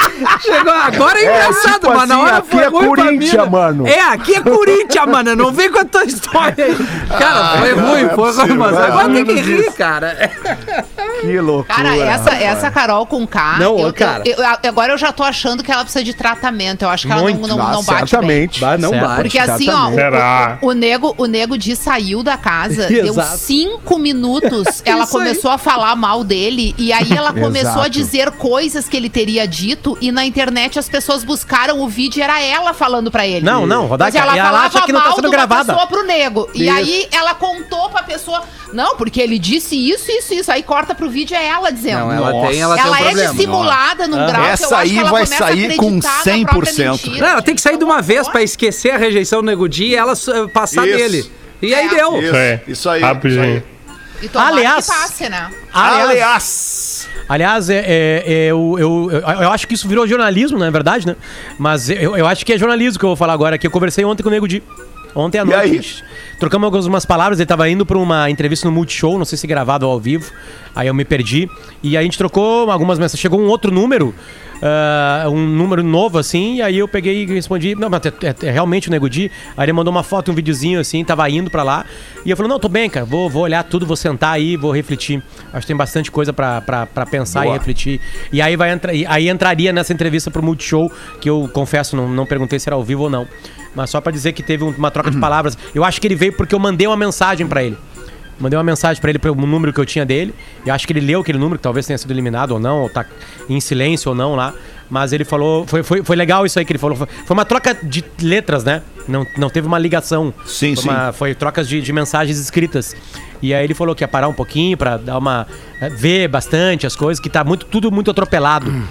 [0.41, 3.87] Chegou agora é engraçado, tipo mas na assim, hora aqui foi é Corinthians, mano.
[3.87, 5.35] É, aqui é Corinthians, mano.
[5.35, 6.75] Não vem com a tua história aí.
[7.17, 10.31] Cara, foi ruim, foi ruim, mas é agora tem que rir, cara.
[11.21, 11.75] Que loucura.
[11.75, 13.57] Cara, essa, essa Carol com K.
[13.59, 14.23] Não, eu, cara.
[14.25, 16.83] eu- eu- agora eu já tô achando que ela precisa de tratamento.
[16.83, 17.47] Eu acho que ela não, Muito.
[17.47, 18.49] não, Ah, não bate bem.
[18.79, 19.01] não Certo.
[19.05, 19.21] bate.
[19.21, 23.97] Porque assim, ó, o, o, o nego, o nego de saiu da casa, deu cinco
[23.97, 28.97] minutos, ela começou a falar mal dele, e aí ela começou a dizer coisas que
[28.97, 33.25] ele teria dito, e na internet as pessoas buscaram o vídeo era ela falando pra
[33.27, 33.45] ele.
[33.45, 35.73] Não, não, Mas Rodaica, ela ela falava acha que não tá sendo gravada.
[35.73, 36.49] pessoa pro nego.
[36.53, 40.51] E aí ela contou pra pessoa, não, porque ele disse isso, isso, isso.
[40.51, 41.99] Aí corta pro vídeo, é ela dizendo.
[41.99, 42.47] Não, ela Nossa.
[42.49, 43.31] tem, ela, tem um Ela é problema.
[43.33, 46.45] dissimulada num grau que eu Essa acho aí que ela vai sair com acreditar na
[46.47, 46.91] própria 100%.
[46.91, 47.17] mentira.
[47.25, 49.85] Não, ela tem que sair de uma vez pra esquecer a rejeição do Nego Di
[49.89, 50.97] e ela uh, passar Isso.
[50.97, 51.31] dele.
[51.61, 51.89] E aí É.
[51.89, 52.21] deu.
[52.21, 52.59] Isso, aí.
[52.67, 53.01] isso aí.
[53.01, 53.43] Rapidinho.
[54.21, 54.45] isso aí.
[54.45, 55.49] E Aliás- que passe, né?
[55.73, 56.09] Aliás.
[56.09, 56.92] Aliás,
[57.69, 61.05] é, é- é, eu, eu, eu, eu acho que isso virou jornalismo, não é verdade,
[61.07, 61.15] né?
[61.57, 63.65] Mas eu, eu acho que é jornalismo que eu vou falar agora aqui.
[63.67, 64.61] Eu conversei ontem com o Nego Di.
[65.15, 66.03] Ontem à noite.
[66.39, 69.85] Trocamos algumas palavras, ele tava indo pra uma entrevista no Multishow, não sei se gravado
[69.85, 70.31] ou ao vivo.
[70.75, 71.49] Aí eu me perdi.
[71.81, 73.19] E aí a gente trocou algumas mensagens.
[73.21, 74.13] Chegou um outro número,
[74.61, 78.47] ah, um número novo assim, e aí eu peguei e respondi, não, mas é, é-
[78.47, 79.29] é realmente o Nego Di.
[79.57, 81.85] Aí ele mandou uma foto, um videozinho assim, tava indo pra lá.
[82.25, 84.71] E eu falei, não, tô bem, cara, vou, vou olhar tudo, vou sentar aí, vou
[84.71, 85.21] refletir.
[85.51, 87.53] Acho que tem bastante coisa pra, pra, pra pensar Boa.
[87.55, 87.99] e refletir.
[88.31, 92.07] E aí vai entrar, e aí entraria nessa entrevista pro Multishow, que eu confesso, não,
[92.09, 93.27] não perguntei se era ao vivo ou não.
[93.75, 95.57] Mas só pra dizer que teve um- uma troca de palavras.
[95.73, 97.75] Eu acho que ele veio porque eu mandei uma mensagem pra ele.
[98.39, 100.33] Mandei uma mensagem pra ele pelo número que eu tinha dele.
[100.65, 102.89] E acho que ele leu aquele número, que talvez tenha sido eliminado ou não, ou
[102.89, 103.05] tá
[103.49, 104.53] em silêncio ou não lá.
[104.89, 105.65] Mas ele falou.
[105.65, 106.95] Foi, foi, foi legal isso aí que ele falou.
[106.97, 108.81] Foi, foi uma troca de letras, né?
[109.07, 110.33] Não, não teve uma ligação.
[110.45, 110.89] Sim, foi sim.
[110.89, 112.95] uma- foi trocas de, de mensagens escritas.
[113.41, 115.47] E aí ele falou que ia parar um pouquinho pra dar uma.
[115.81, 118.71] eh, ver bastante as coisas, que tá muito, tudo muito atropelado.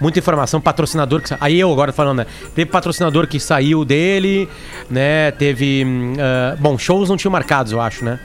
[0.00, 2.26] Muita informação, patrocinador que sa- Aí eu agora falando, né?
[2.54, 4.48] Teve patrocinador que saiu dele,
[4.88, 5.30] né?
[5.32, 5.84] Teve.
[6.18, 8.18] ah, bom, shows não tinham marcados, eu acho, né?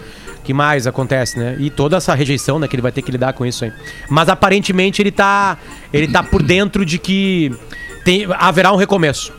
[0.46, 1.58] Que mais acontece, né?
[1.60, 3.74] E toda essa rejeição, né, que ele vai ter que lidar com isso aí.
[4.10, 5.58] Mas aparentemente ele tá
[5.92, 7.52] ele tá por dentro de que
[8.06, 9.34] tem, haverá um recomeço.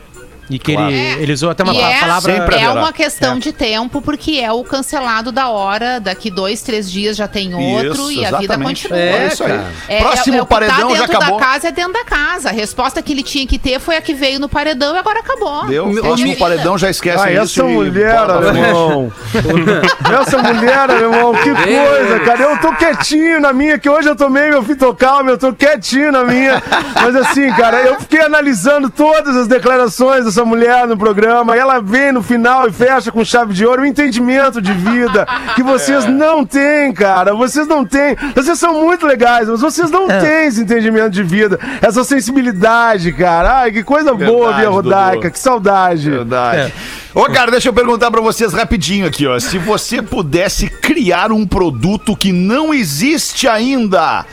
[0.48, 4.00] E que ele, ele usou até uma E é, palavra é uma questão de tempo,
[4.00, 5.98] porque é o cancelado da hora.
[6.00, 8.82] Daqui dois, três dias já tem outro Isso, e a vida exatamente.
[8.88, 8.98] continua.
[8.98, 9.60] É, isso aí.
[9.88, 11.38] É, Próximo é, é o que paredão tá já dentro acabou.
[11.40, 12.48] da casa é dentro da casa.
[12.48, 15.18] A resposta que ele tinha que ter foi a que veio no paredão e agora
[15.20, 15.66] acabou.
[15.66, 15.86] Deu.
[15.86, 17.60] Meu- Próximo paredão já esquece Ah, isso.
[17.60, 19.12] essa e mulher, alemão.
[20.20, 22.42] essa mulher, alemão, que coisa, cara.
[22.42, 26.24] Eu tô quietinho na minha, que hoje eu tomei meu fitocalme, eu tô quietinho na
[26.24, 26.62] minha.
[26.94, 31.56] Mas assim, cara, eu fiquei analisando todas as declarações dessa mulher no programa.
[31.56, 35.62] Ela vem no final e fecha com chave de ouro um entendimento de vida que
[35.62, 37.34] vocês não têm, cara.
[37.34, 38.14] Vocês não têm.
[38.34, 43.60] Vocês são muito legais, mas vocês não têm esse entendimento de vida, essa sensibilidade, cara.
[43.60, 45.16] Ai, que coisa boa, Verdade, Bia Rodaica.
[45.16, 45.30] Dudu.
[45.30, 46.10] Que saudade.
[46.10, 46.74] Verdade.
[47.14, 49.38] Ô, cara, deixa eu perguntar pra vocês rapidinho aqui, ó.
[49.40, 54.26] Se você pudesse criar um produto que não existe ainda,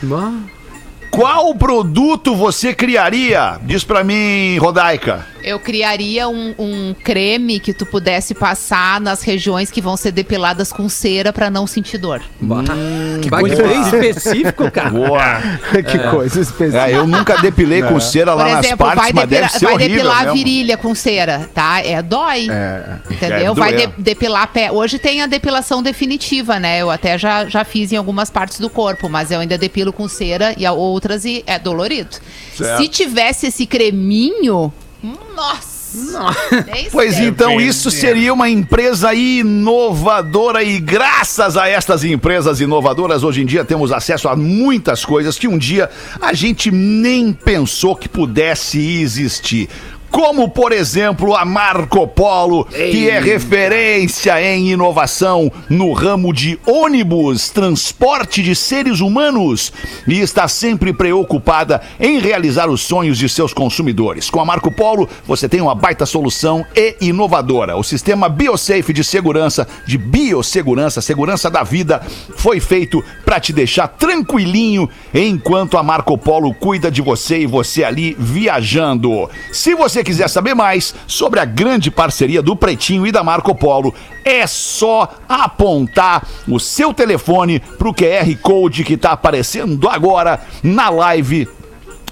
[1.10, 3.58] qual produto você criaria?
[3.62, 5.33] Diz pra mim, Rodaica.
[5.44, 10.72] Eu criaria um, um creme que tu pudesse passar nas regiões que vão ser depiladas
[10.72, 12.22] com cera pra não sentir dor.
[13.20, 14.88] que coisa bem específico, cara.
[14.90, 15.42] Boa.
[15.86, 16.88] que coisa específica.
[16.88, 19.66] É, eu nunca depilei com cera Por lá nas exemplo, partes, vai, mas deve ser
[19.66, 21.80] vai horrível depilar a virilha com cera, tá?
[21.84, 22.46] É dói.
[23.10, 23.54] Entendeu?
[23.54, 24.72] Deve vai de- depilar pé.
[24.72, 26.78] Hoje tem a depilação definitiva, né?
[26.80, 30.08] Eu até já, já fiz em algumas partes do corpo, mas eu ainda depilo com
[30.08, 32.16] cera e a outras e é dolorido.
[32.56, 32.80] Certo.
[32.80, 34.72] Se tivesse esse creminho,
[35.04, 35.74] hum, nossa.
[36.66, 37.26] nem Pois sei.
[37.26, 43.64] então, isso seria uma empresa inovadora e graças a estas empresas inovadoras, hoje em dia
[43.64, 45.88] temos acesso a muitas coisas que um dia
[46.20, 49.68] a gente nem pensou que pudesse existir.
[50.14, 57.50] Como, por exemplo, a Marco Polo, que é referência em inovação no ramo de ônibus,
[57.50, 59.72] transporte de seres humanos
[60.06, 64.30] e está sempre preocupada em realizar os sonhos de seus consumidores.
[64.30, 67.76] Com a Marco Polo, você tem uma baita solução e inovadora.
[67.76, 72.00] O sistema BioSafe de segurança, de biossegurança, segurança da vida,
[72.36, 77.82] foi feito para te deixar tranquilinho enquanto a Marco Polo cuida de você e você
[77.82, 79.28] ali viajando.
[79.50, 83.94] Se você quiser saber mais sobre a grande parceria do Pretinho e da Marco Polo,
[84.24, 91.48] é só apontar o seu telefone pro QR Code que tá aparecendo agora na live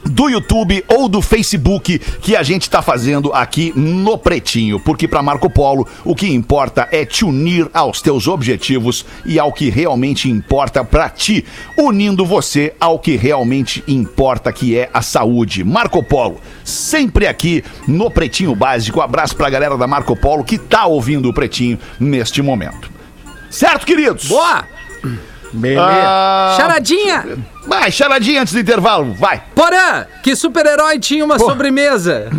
[0.04, 5.22] do YouTube ou do Facebook que a gente tá fazendo aqui no Pretinho, porque para
[5.22, 10.28] Marco Polo o que importa é te unir aos teus objetivos e ao que realmente
[10.28, 11.44] importa para ti,
[11.76, 15.64] unindo você ao que realmente importa, que é a saúde.
[15.64, 19.00] Marco Polo, sempre aqui no Pretinho Básico.
[19.00, 22.90] Abraço pra galera da Marco Polo que tá ouvindo o Pretinho neste momento.
[23.50, 24.28] Certo, queridos?
[24.28, 24.64] Boa!
[25.52, 25.84] Beleza.
[25.84, 27.51] Ah, Charadinha!
[27.66, 29.42] Vai, charadinha antes do intervalo, vai.
[29.54, 32.28] Porã, que super-herói tinha uma sobremesa?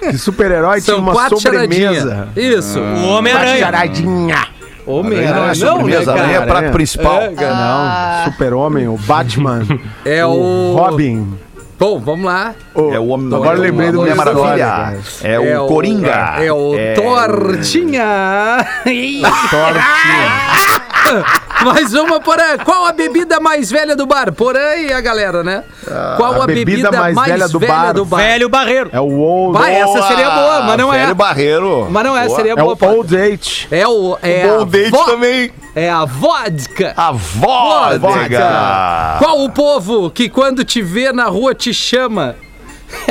[0.00, 2.28] Que super-herói tinha uma quatro sobremesa.
[2.34, 2.64] charadinhas.
[2.66, 2.78] Isso.
[2.78, 3.58] O Uma Homem-Aranha.
[3.58, 4.48] charadinha.
[4.86, 6.50] Homem, Não é sobremesa, né, aranha é cara?
[6.50, 7.22] prato principal.
[7.22, 7.54] É, cara.
[8.26, 9.62] Não, super-homem, o Batman,
[10.04, 10.74] É o...
[10.76, 11.38] Robin.
[11.78, 12.54] Bom, vamos lá.
[12.74, 14.66] o- É o homem Agora é o lembrei do Mulher Mulher Maravilha.
[14.66, 15.02] Maravilha.
[15.22, 16.34] É, o Coringa.
[16.38, 18.66] É o Tortinha.
[21.64, 22.58] Mais uma, Porã.
[22.64, 24.32] Qual a bebida mais velha do bar?
[24.32, 25.64] Porã e a galera, né?
[26.16, 27.94] Qual a, bebida, mais, velha do bar?
[28.16, 28.90] Velho Barreiro.
[28.92, 31.02] É o Old, Vai, essa seria boa, mas não é.
[31.02, 31.88] Velho Barreiro.
[31.90, 32.36] Mas não é, Boa.
[32.36, 32.72] seria é boa.
[32.72, 32.92] o Porã.
[32.92, 33.68] Old Eight.
[33.70, 34.18] É o...
[34.22, 35.50] É Bom a date vo- também.
[35.74, 36.92] É a vodka.
[36.96, 39.16] A vodka.
[39.18, 42.36] Qual o povo que quando te vê na rua te chama?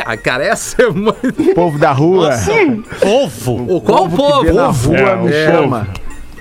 [0.05, 1.53] Ah, cara, essa é muito...
[1.53, 2.29] Povo da rua.
[3.01, 3.75] Ovo.
[3.75, 4.43] O qual que povo?
[4.43, 5.51] vê na rua É, me é.
[5.51, 5.87] chama.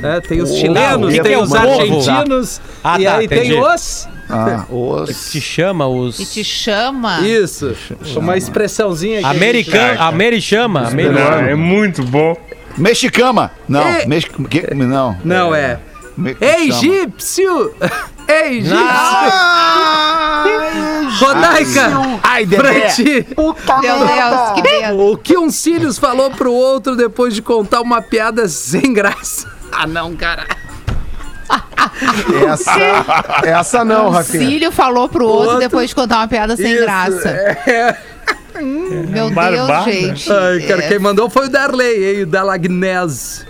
[0.02, 3.50] É, tem os chilenos, que que tem é os argentinos, Ah, e tá, aí entendi.
[3.50, 4.08] tem os...
[4.28, 5.30] Ah, os...
[5.30, 6.16] Te chama os.
[6.16, 7.20] Que te chama.
[7.20, 7.74] Isso,
[8.16, 11.48] uma expressãozinha que a Americano, Americhama, Não, americano.
[11.48, 12.34] é muito bom.
[12.78, 13.50] Mexicama.
[13.68, 14.06] Não, É.
[14.06, 14.24] mex...
[14.48, 15.16] que- não.
[15.22, 15.78] Não, é.
[16.16, 17.74] Me- Egípcio!
[18.28, 18.76] Egípcio!
[18.78, 20.44] Ah,
[21.20, 21.90] Rodaica!
[22.22, 22.86] Ai, Pra Dedé.
[22.88, 23.26] ti!
[23.36, 23.54] Meu
[24.06, 24.92] Deus, que.
[24.92, 29.50] O que um Cílios falou pro outro depois de contar uma piada sem graça?
[29.72, 30.46] Ah, não, cara.
[32.50, 32.72] Essa,
[33.44, 34.46] essa não, Rafinha.
[34.48, 35.58] Cílio falou pro outro, Outro.
[35.60, 37.28] depois de contar uma piada sem Isso, graça.
[37.28, 37.96] é.
[38.60, 39.90] Meu Deus, Barbada.
[39.90, 40.30] gente.
[40.32, 42.22] Ai, cara, É, quem mandou foi o Darley, hein?
[42.22, 43.44] O Dalagnese.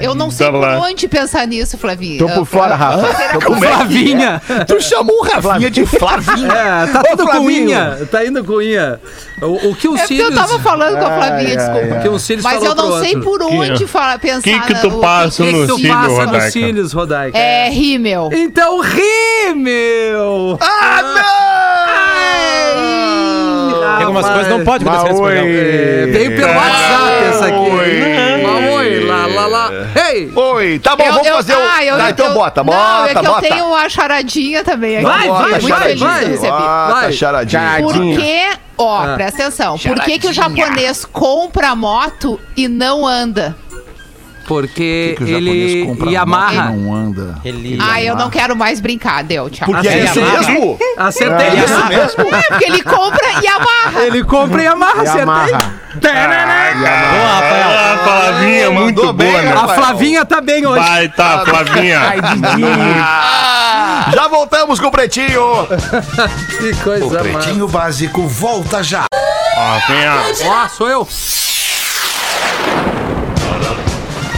[0.00, 0.78] Eu não sei por lá.
[0.78, 2.18] onde pensar nisso, Flavinho.
[2.18, 3.08] Tô por fora, Rafa.
[3.32, 4.42] Tô por é que Flavinha!
[4.48, 4.64] é?
[4.64, 6.52] Tu chamou o Rafinha de Flavinha.
[6.52, 7.66] É, tá Ô, indo com Flavinho.
[7.68, 8.08] unha.
[8.10, 9.00] Tá indo com unha.
[9.42, 11.94] O, o que o É porque eu tava falando com a Flavinha, desculpa.
[11.96, 14.42] O que o Cílios Mas eu não sei por onde fala, pensar.
[14.42, 16.50] que que na- tu o passa O que, no que tu passa no Rodaica?
[16.50, 17.38] Cílios, Rodaica?
[17.38, 18.30] É rímel.
[18.32, 20.58] Então ri, meu!
[20.60, 21.02] Ah,
[23.96, 25.46] Tem algumas coisas que não pode acontecer nesse programa.
[25.46, 26.10] oi.
[26.12, 27.54] Veio pelo WhatsApp essa aqui.
[27.56, 28.65] Oi.
[30.10, 30.26] Ei!
[30.34, 30.42] não!
[30.42, 31.58] Oi, tá bom, Eu- vamos eu- fazer o...
[31.60, 33.46] ah, eu- Tá, então eu- bota, Não, bota, é que bota.
[33.46, 35.04] eu tenho uma charadinha também aqui.
[35.06, 36.24] Vai, vai, muito vai, feliz vai.
[36.24, 36.50] de receber.
[36.50, 37.12] Bota, Vai.
[37.12, 37.62] charadinha.
[37.80, 38.20] Por Charadinha.
[38.20, 39.14] que, ó, Ah.
[39.14, 40.66] presta atenção, por que, que o Charadinha.
[40.66, 43.56] japonês compra moto e não anda?
[44.46, 46.70] Porque Que que ele Yamaha.
[46.70, 47.38] Não anda.
[47.44, 47.78] Ele...
[47.80, 49.66] Ah, eu não quero mais brincar, deu, tchau.
[49.66, 50.78] Porque é isso mesmo?
[50.96, 51.46] Acertei.
[51.48, 52.34] É isso mesmo?
[52.34, 54.02] É, porque ele compra e amarra.
[54.02, 55.20] Ele compra e amarra, acertei.
[55.20, 55.86] Yamaha.
[56.00, 56.12] Boa,
[57.34, 57.68] Rafael.
[57.68, 59.52] Ah, Flavinha, muito bem, boa, né?
[59.52, 59.68] A.
[59.68, 60.84] Flavinha tá bem hoje.
[60.84, 62.00] Vai, tá, Flavinha.
[63.02, 65.66] Ah, já voltamos com o Pretinho.
[66.58, 67.24] Que coisa O massa.
[67.24, 69.04] Pretinho Básico volta já.
[69.12, 70.22] Ó, vem a...
[70.44, 71.06] Ó, sou eu.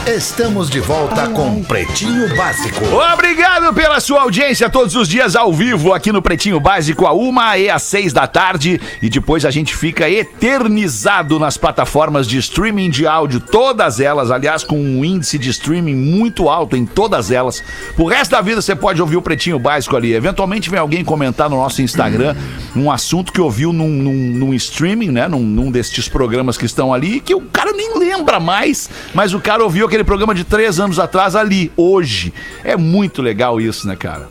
[0.09, 2.83] Estamos de volta com Pretinho Básico.
[3.13, 7.59] Obrigado pela sua audiência todos os dias ao vivo aqui no Pretinho Básico, a uma
[7.59, 8.81] e às seis da tarde.
[9.03, 14.65] E depois a gente fica eternizado nas plataformas de streaming de áudio, todas elas, aliás,
[14.65, 17.63] com um índice de streaming muito alto em todas elas.
[17.99, 20.15] O resto da vida você pode ouvir o Pretinho Básico ali.
[20.15, 22.35] Eventualmente vem alguém comentar no nosso Instagram
[22.75, 25.29] um assunto que ouviu num, num, num streaming, né?
[25.29, 29.41] Num, num destes programas que estão ali, que o cara nem lembra mais, mas o
[29.41, 32.33] cara ouviu aquele programa de três anos atrás ali, hoje.
[32.65, 34.29] É muito legal isso, né, cara?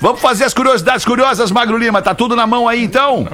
[0.00, 2.02] Vamos fazer as curiosidades curiosas, Magro Lima.
[2.02, 3.26] Tá tudo na mão aí, então?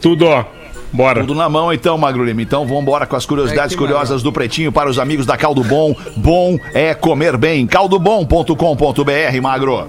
[0.00, 0.44] Tudo, ó.
[0.92, 1.20] Bora.
[1.20, 2.40] Tudo na mão, então, Magro Lima.
[2.40, 5.94] Então vamos embora com as curiosidades curiosas do Pretinho para os amigos da Caldo Bom.
[6.16, 7.66] Bom é comer bem.
[7.66, 9.88] caldobom.com.br, Magro.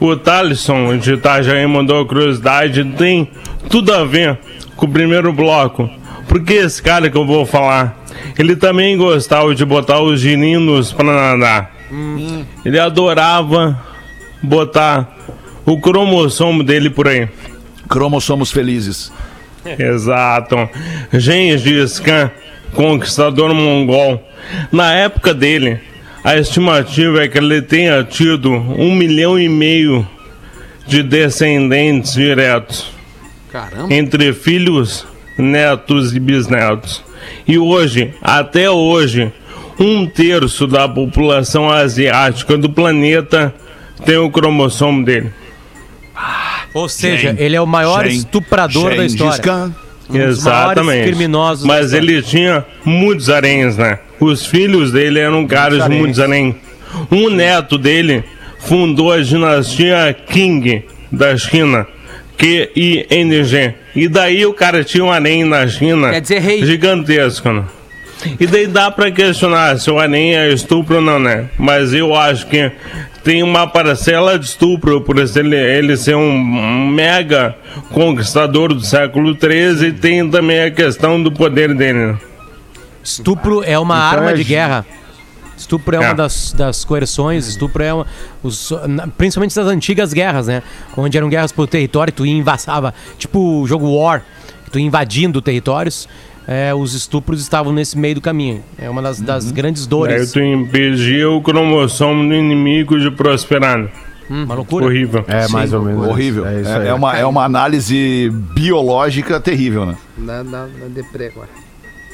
[0.00, 3.28] O Thalisson de Itajaí mandou a curiosidade, tem
[3.68, 4.38] tudo a ver
[4.76, 5.90] com o primeiro bloco.
[6.28, 7.98] Porque esse cara que eu vou falar,
[8.38, 11.74] ele também gostava de botar os girinos pra nadar.
[12.64, 13.78] Ele adorava
[14.42, 15.16] botar
[15.66, 17.28] o cromossomo dele por aí.
[17.88, 19.12] Cromossomos felizes.
[19.78, 20.56] Exato.
[21.12, 22.30] Gengis Khan,
[22.74, 24.22] conquistador mongol.
[24.70, 25.80] Na época dele,
[26.22, 30.06] a estimativa é que ele tenha tido um milhão e meio
[30.86, 32.90] de descendentes diretos.
[33.50, 33.92] Caramba.
[33.92, 35.06] Entre filhos,
[35.38, 37.02] netos e bisnetos.
[37.46, 39.32] E hoje, até hoje,
[39.78, 43.54] um terço da população asiática do planeta
[44.04, 45.30] tem o cromossomo dele.
[46.74, 49.42] Ou seja, Gen- ele é o maior Gen- estuprador da Gengis história.
[49.42, 49.74] Khan.
[50.10, 51.04] Um dos maiores Exatamente.
[51.06, 53.98] criminosos da Mas ele tinha muitos haréns, né?
[54.18, 56.54] Os filhos dele eram caras de muitos haréns.
[57.10, 58.24] Um neto dele
[58.58, 60.82] fundou a dinastia Qing
[61.12, 61.86] da China.
[62.38, 63.74] Q-I-N-G.
[63.98, 66.64] E daí o cara tinha um harém na China Quer dizer rei.
[66.64, 67.64] gigantesco, né?
[68.38, 71.46] E daí dá pra questionar se o harém é estupro ou não, né?
[71.58, 72.70] Mas eu acho que
[73.22, 77.54] tem uma parcela de estupro por ele, ele ser um, mega
[77.92, 82.16] conquistador do século XIII e tem também a questão do poder dele, né?
[83.02, 84.84] Estupro é uma Então arma é de guerra.
[85.58, 86.14] Estupro é, uma É.
[86.14, 88.06] das, das coerções, estupro é uma.
[88.42, 90.62] Os, na- principalmente das antigas guerras, né?
[90.96, 92.94] Onde eram guerras por território, tu invasava.
[93.18, 94.22] Tipo o jogo War,
[94.64, 96.08] que tu ia invadindo territórios.
[96.50, 98.62] é, os estupros estavam nesse meio do caminho.
[98.78, 100.32] É uma das, das grandes Aí dores.
[100.32, 103.76] tu impedia o cromossomo do inimigo de prosperar.
[103.78, 103.88] né?
[104.30, 104.86] Uma loucura.
[104.86, 105.24] Horrível.
[105.28, 106.06] É, mais ou menos.
[106.06, 106.46] Horrível.
[106.46, 106.88] É, isso É, aí.
[106.88, 109.96] é uma, é uma análise biológica terrível, né?
[110.16, 111.48] Na, na, na deprê agora.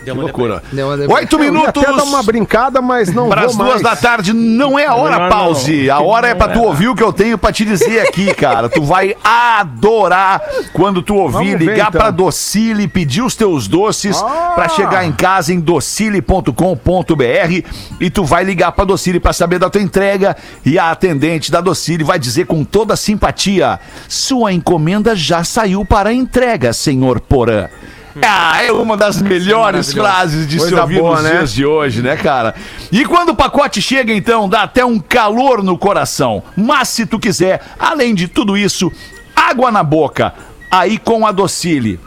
[0.04, 0.62] Deu Que uma loucura.
[0.72, 0.88] Deu.
[0.88, 1.82] Oito Eu ia minutos.
[1.82, 3.82] até dar uma brincada, mas não Para as duas mais.
[3.82, 5.86] da tarde não é a hora, Não, pause.
[5.86, 5.94] não.
[5.96, 8.68] A hora é pra tu ouvir o que eu tenho pra te dizer aqui, cara.
[8.68, 10.42] Tu vai adorar
[10.72, 12.00] quando tu ouvir, Vamos ligar então.
[12.00, 14.52] pra Docile, pedir os teus doces Ah!
[14.54, 17.64] pra chegar em casa em docile.com.br
[18.00, 21.60] e tu vai ligar pra Docile pra saber da tua entrega e a atendente da
[21.60, 23.78] Docile vai dizer com toda simpatia:
[24.08, 27.68] "Sua encomenda já saiu para entrega, senhor Porã."
[28.22, 31.30] Ah, é uma das melhores frases de se Coisa ouvir boa, nos né?
[31.38, 32.54] dias de hoje, né, cara?
[32.92, 36.42] E quando o pacote chega, então, dá até um calor no coração.
[36.56, 38.90] Mas se tu quiser, além de tudo isso,
[39.34, 40.32] água na boca,
[40.70, 41.98] aí com a Docile.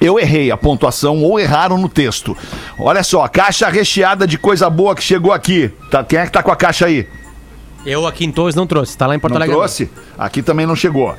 [0.00, 2.36] Eu errei a pontuação ou erraram no texto.
[2.78, 5.70] Olha só, caixa recheada de coisa boa que chegou aqui.
[5.90, 7.06] Tá, quem é que tá com a caixa aí?
[7.84, 9.56] Eu aqui em Torres não trouxe, tá lá em Porto Não Alegre.
[9.56, 9.90] trouxe?
[10.16, 11.14] Aqui também não chegou.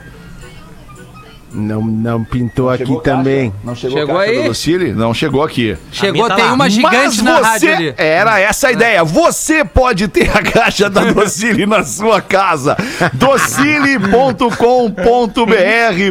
[1.51, 3.01] Não, não pintou aqui caixa?
[3.01, 3.53] também.
[3.63, 4.41] Não chegou, Chegou caixa aí?
[4.41, 4.93] da Docile?
[4.93, 5.77] Não chegou aqui.
[5.91, 6.53] Chegou, tá tem lá.
[6.53, 7.93] uma gigante na rádio ali.
[7.97, 9.03] Era essa a ideia.
[9.03, 12.77] Você pode ter a caixa da Docile na sua casa.
[13.13, 14.39] Docile.com.br.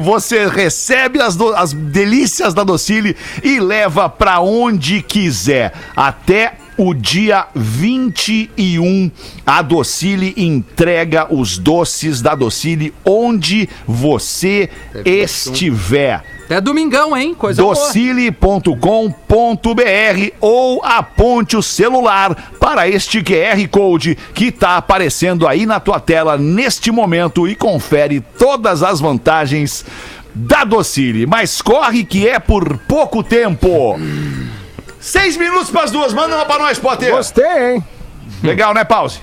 [0.02, 5.72] Você recebe as, do- as delícias da Docile e leva pra onde quiser.
[5.96, 9.10] Até o dia 21,
[9.44, 14.70] a Docile entrega os doces da Docile onde você
[15.04, 17.34] estiver É domingão, hein?
[17.34, 17.74] Coisa boa.
[17.74, 18.78] docile.com.br
[20.40, 26.38] ou aponte o celular para este QR Code que está aparecendo aí na tua tela
[26.38, 29.84] neste momento e confere todas as vantagens
[30.32, 31.26] da Docile.
[31.26, 33.98] Mas corre que é por pouco tempo.
[35.00, 37.10] Seis minutos para as duas, manda uma para nós, Potter.
[37.10, 37.84] Gostei, hein?
[38.42, 39.20] Legal, né, Pause?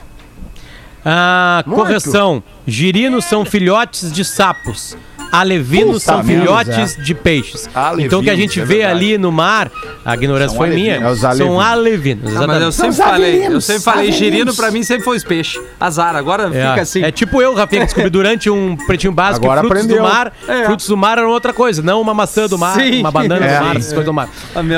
[1.03, 2.45] Ah, Muito.
[2.67, 4.97] Girinos são filhotes de sapos.
[5.31, 7.67] Alevinos Puta são filhotes de peixes.
[7.75, 8.95] Alevinos, então o que a gente é vê verdade.
[8.99, 9.69] ali no mar,
[10.05, 10.95] a ignorância São foi minha.
[10.95, 11.59] É são alevinos.
[11.65, 12.35] alevinos.
[12.37, 15.61] Ah, mas eu sempre falei, eu sempre falei, girino pra mim sempre foi os peixes.
[15.77, 17.03] Azar, agora É, fica assim.
[17.03, 20.03] é tipo eu, Rafinha, que descobri durante um pretinho básico Agora que frutos aprendeu.
[20.05, 20.31] do mar.
[20.47, 20.65] É.
[20.65, 23.01] Frutos do mar eram outra coisa, não uma maçã do mar, Sim.
[23.01, 23.59] uma banana É.
[23.59, 24.29] do mar, essas coisas do mar.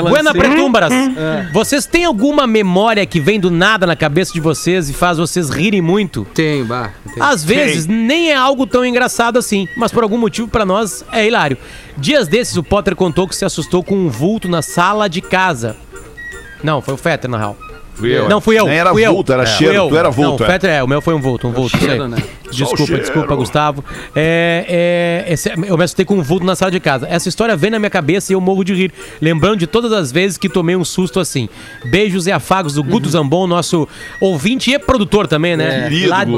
[0.08, 0.92] Buena Pretúmbaras,
[1.52, 5.50] vocês têm alguma memória que vem do nada na cabeça de vocês e faz vocês
[5.50, 6.26] rirem muito?
[6.34, 6.90] Tem, bah.
[7.14, 7.22] tem.
[7.22, 11.26] Às vezes nem é algo tão engraçado assim, mas por algum motivo pra nós é
[11.26, 11.58] hilário.
[11.96, 15.76] Dias desses o Potter contou que se assustou com um vulto na sala de casa.
[16.62, 17.67] Não, foi o Fetter na real.
[17.98, 18.28] Fui eu.
[18.28, 18.66] Não, fui eu.
[18.66, 19.12] Nem era fui eu.
[19.12, 19.46] vulto, era É.
[19.46, 19.74] cheiro.
[19.74, 19.88] Eu.
[19.88, 20.42] Tu era Não, vulto.
[20.42, 20.48] o é.
[20.50, 21.76] Fetter é, o meu foi um vulto, um vulto.
[21.76, 21.90] isso aí.
[21.90, 22.16] cheiro, né?
[22.50, 23.02] Desculpa, cheiro.
[23.02, 23.84] desculpa, Gustavo.
[24.16, 27.06] É, é, esse- eu me assustei com um vulto na sala de casa.
[27.10, 28.92] Essa história vem na minha cabeça e eu morro de rir.
[29.20, 31.48] Lembrando de todas as vezes que tomei um susto assim.
[31.90, 32.88] Beijos e afagos do Uhum.
[32.88, 33.86] Guto Zambon, nosso
[34.20, 35.88] ouvinte e produtor também, né?
[35.88, 36.32] Querido Lá de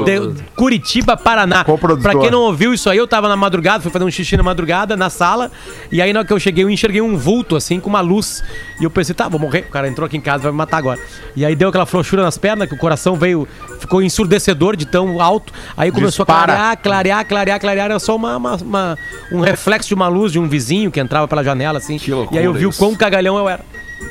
[0.55, 1.63] Curitiba, Paraná.
[2.01, 4.43] Pra quem não ouviu isso aí, eu tava na madrugada, fui fazer um xixi na
[4.43, 5.49] madrugada, na sala.
[5.91, 8.43] E aí, na hora que eu cheguei, eu enxerguei um vulto, assim, com uma luz.
[8.79, 9.65] E eu pensei, tá, vou morrer.
[9.69, 10.99] O cara entrou aqui em casa, vai me matar agora.
[11.35, 13.47] E aí deu aquela frouxura nas pernas, que o coração veio,
[13.79, 15.53] ficou ensurdecedor de tão alto.
[15.75, 16.53] Aí começou Dispara.
[16.71, 17.85] a clarear, clarear, clarear, clarear.
[17.85, 18.97] Era só uma, uma- uma-
[19.31, 21.97] um reflexo de uma luz de um vizinho que entrava pela janela, assim.
[22.31, 22.79] e aí eu vi o isso.
[22.79, 23.63] quão cagalhão eu era.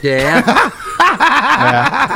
[0.03, 0.43] É.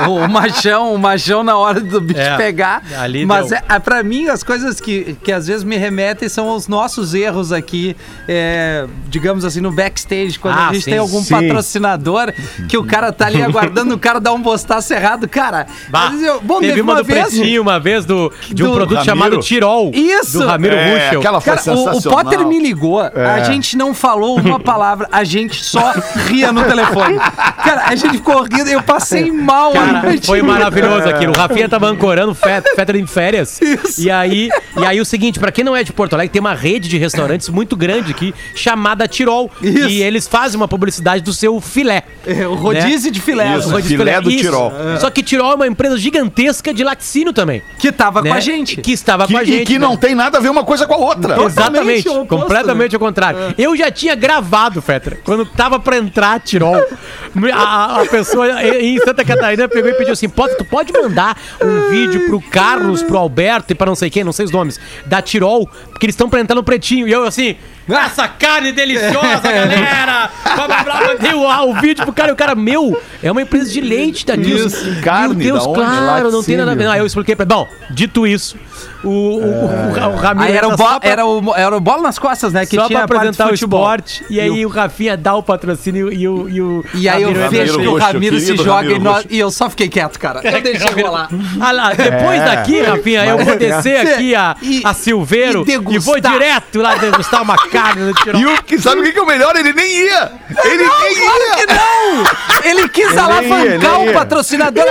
[0.08, 2.82] O, o machão, o machão na hora do bicho É, pegar.
[2.98, 3.58] ali Mas deu.
[3.58, 7.14] é, é, pra mim, as coisas que, que às vezes me remetem são os nossos
[7.14, 7.96] erros aqui,
[8.28, 10.90] é, digamos assim, no backstage, quando Ah, a gente sim.
[10.92, 11.34] tem algum Sim.
[11.34, 12.32] patrocinador
[12.68, 15.28] que o cara tá ali aguardando o cara dar um bostaço errado.
[15.28, 17.28] Cara, Bah, às vezes eu- bom, teve uma do vez.
[17.34, 19.04] Pretinho uma vez do, de um do produto Ramiro.
[19.04, 19.90] chamado Tirol.
[19.94, 20.38] Isso!
[20.38, 21.18] Do Ramiro É, Ruschel.
[21.20, 22.02] aquela foi Cara, o, o.
[22.02, 25.92] Potter me ligou, a gente não falou uma palavra, a gente só
[26.28, 27.18] ria no telefone.
[27.64, 29.72] Cara, a gente ficou rindo, eu passei mal.
[29.72, 31.32] Cara, foi maravilhoso aquilo.
[31.32, 33.60] O Rafinha tava ancorando Fetter em férias.
[33.98, 36.54] E aí, e aí o seguinte, pra quem não é de Porto Alegre, tem uma
[36.54, 39.50] rede de restaurantes muito grande aqui chamada Tirol.
[39.62, 39.88] Isso.
[39.88, 42.02] E eles fazem uma publicidade do seu filé.
[42.26, 43.56] É, o rodízio de filé.
[43.56, 43.68] Isso.
[43.68, 44.40] O rodízio filé do Isso.
[44.44, 44.72] Tirol.
[45.00, 47.62] Só que Tirol é uma empresa gigantesca de laticínio também.
[47.78, 48.30] Que tava né?
[48.30, 48.76] com a gente.
[48.80, 49.66] Que estava Que, com a e gente.
[49.66, 49.86] que né?
[49.86, 51.42] não tem nada a ver uma coisa com a outra.
[51.42, 53.54] Exatamente, oposto, completamente ao contrário.
[53.56, 56.82] Eu já tinha gravado, Fetra, quando tava pra entrar Tirol.
[57.54, 61.90] A, a pessoa em Santa Catarina pegou e pediu assim: pode, tu pode mandar um
[61.90, 65.22] vídeo pro Carlos, pro Alberto e pra não sei quem, não sei os nomes, da
[65.22, 67.06] Tirol, porque eles estão pra entrar no pretinho.
[67.08, 67.56] E eu assim.
[67.86, 70.30] Essa carne deliciosa, galera!
[70.54, 73.42] Blá, blá, blá, mandei o, o vídeo pro cara e o cara, meu, é uma
[73.42, 74.68] empresa de leite da Nilson.
[74.68, 76.88] Isso, carne, Meu Deus, claro, não tem nada a ver.
[76.88, 77.44] Aí eu expliquei pra.
[77.44, 78.56] Bom, dito isso,
[79.02, 80.46] o, o, o, o Ramiro.
[80.48, 82.64] Aí era o, só bo- pra- era, o, era o bola nas costas, né?
[82.66, 83.80] Que só tinha pra apresentar o futebol.
[83.80, 84.24] esporte.
[84.30, 86.48] E aí o Rafinha dá o patrocínio e o.
[86.48, 89.38] E, o E aí eu vejo que o Ramiro se joga Ramiro e, nós- e
[89.38, 90.40] eu só fiquei quieto, cara.
[90.44, 91.28] Eu deixei rolar.
[91.60, 92.44] Ah lá, depois É.
[92.44, 96.94] daqui, Rafinha, eu vou descer aqui a, E- a Silveiro e e, vou direto lá
[96.96, 98.40] degustar uma carne no Tirol.
[98.40, 99.54] E o que sabe o que que é o melhor?
[99.56, 100.32] Ele nem ia!
[100.64, 101.66] Ele nem ia!
[101.66, 102.24] Não!
[102.64, 104.84] Ele quis Ele alavancar o patrocinador.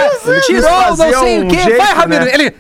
[0.45, 1.75] Tirou não sei o quê.
[1.77, 2.25] Vai, Ramiro.
[2.25, 2.31] né?
[2.33, 2.55] Ele.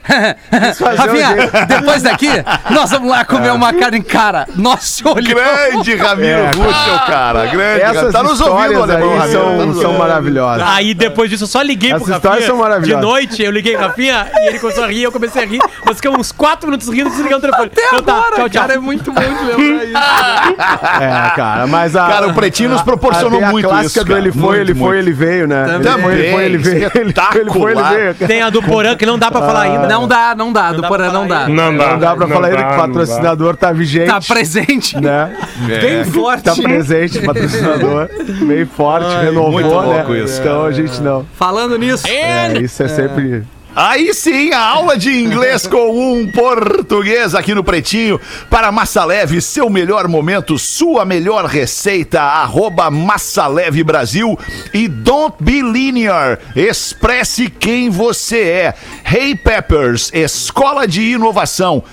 [1.13, 2.29] um Rafinha, depois daqui,
[2.69, 4.47] nós vamos lá comer uma carne cara.
[4.55, 5.21] Nossa, olhou.
[5.35, 7.45] Grande Ramiro É, Ruschel, cara.
[7.47, 7.81] Grande.
[7.81, 9.39] Essas tá nos ouvindo, histórias alemão, aí Ramiro.
[9.39, 10.67] tá são, nos são maravilhosas.
[10.67, 13.01] Aí depois disso eu só liguei Essas pro histórias Rafinha são maravilhosas.
[13.05, 15.59] de noite, eu liguei pro Rafinha e ele começou a rir, eu comecei a rir,
[15.85, 17.71] nós ficamos uns 4 minutos rindo e desligamos o telefone.
[17.73, 18.61] Até Então tá, agora, tchau, tchau.
[18.61, 20.53] cara, é muito bom de lembrar isso.
[21.01, 22.07] É, cara, mas a.
[22.07, 24.75] Cara, o Pretinho nos proporcionou a, a muito clássica isso, do ele foi, Muito, ele
[24.75, 25.79] foi, ele veio, né?
[25.81, 26.11] Também.
[26.13, 26.91] Ele foi, ele veio.
[26.93, 28.27] Ele foi, ele foi, ele veio.
[28.27, 29.87] Tem a do Porã que não dá pra falar ainda.
[29.87, 30.71] Não dá, não dá.
[30.71, 31.47] Do Porã não falar dá.
[31.47, 31.91] Não dá.
[31.91, 32.87] Não dá pra falar ainda que o não dá.
[32.87, 34.07] patrocinador tá vigente.
[34.07, 34.99] Tá presente.
[34.99, 35.35] né?
[35.81, 36.43] Bem forte.
[36.43, 38.09] Tá presente, patrocinador.
[38.45, 39.75] Bem forte, renovou, muito né?
[39.75, 41.25] louco isso, Então a gente não.
[41.35, 42.07] Falando nisso.
[42.07, 43.43] É, isso é sempre.
[43.75, 48.21] Aí sim, a aula de inglês com um português aqui no Pretinho.
[48.47, 54.37] Para Massa Leve, seu melhor momento, sua melhor receita, arroba Massa Leve Brasil.
[54.73, 58.73] E Don't Be Linear, expresse quem você é.
[59.03, 61.83] Hey Peppers, escola de inovação,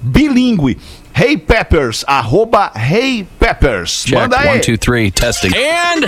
[0.00, 0.78] bilíngue.
[1.14, 4.04] Hey Peppers, arroba Hey Peppers.
[4.04, 4.48] Check Manda aí.
[4.48, 5.50] one, two, three, testing.
[5.54, 6.06] And,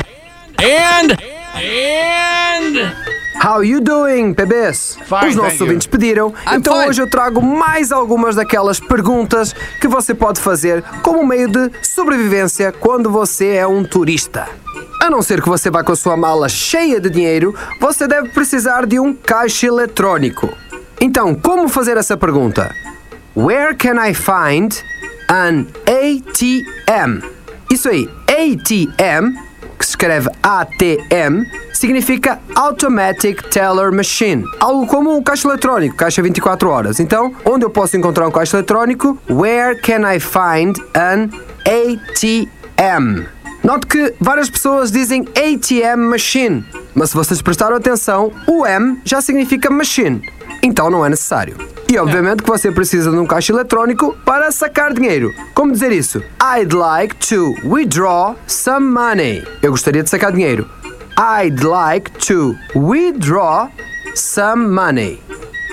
[0.59, 1.19] and,
[1.55, 2.95] and.
[3.45, 4.99] How you doing, bebês?
[5.05, 5.67] Fine, Os nossos you.
[5.67, 6.89] ouvintes pediram, então fine.
[6.89, 12.73] hoje eu trago mais algumas daquelas perguntas que você pode fazer como meio de sobrevivência
[12.73, 14.49] quando você é um turista.
[15.01, 18.31] A não ser que você vá com a sua mala cheia de dinheiro, você deve
[18.31, 20.53] precisar de um caixa eletrônico.
[21.01, 22.75] Então, como fazer essa pergunta?
[23.37, 24.75] Where can I find
[25.31, 27.23] an ATM?
[27.71, 29.48] Isso aí, ATM
[29.79, 36.69] que se escreve ATM, significa Automatic Teller Machine, algo como um caixa eletrónico, caixa 24
[36.69, 37.01] horas.
[37.01, 39.17] Então, onde eu posso encontrar um caixa eletrónico?
[39.31, 41.31] Where can I find an
[41.65, 43.27] ATM?
[43.63, 46.65] Note que várias pessoas dizem ATM machine,
[46.95, 50.23] mas se vocês prestaram atenção, o M já significa machine,
[50.63, 51.57] então não é necessário.
[51.91, 55.33] E obviamente que você precisa de um caixa eletrónico para sacar dinheiro.
[55.55, 56.23] Como dizer isso?
[56.39, 59.43] I'd like to withdraw some money.
[59.63, 60.69] Eu gostaria de sacar dinheiro.
[61.19, 63.71] I'd like to withdraw
[64.15, 65.19] some money.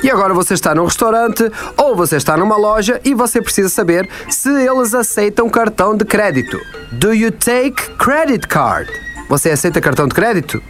[0.02, 4.08] E agora você está num restaurante ou você está numa loja e você precisa saber
[4.30, 6.58] se eles aceitam cartão de crédito.
[6.94, 8.90] Do you take credit card?
[9.28, 10.64] Você aceita cartão de crédito?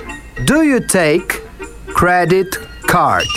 [0.45, 1.39] Do you take
[1.93, 3.27] credit card?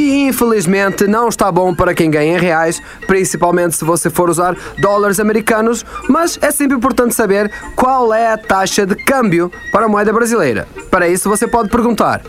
[0.00, 4.56] E infelizmente não está bom para quem ganha em reais, principalmente se você for usar
[4.78, 9.88] dólares americanos, mas é sempre importante saber qual é a taxa de câmbio para a
[9.90, 10.66] moeda brasileira.
[10.90, 12.22] Para isso você pode perguntar: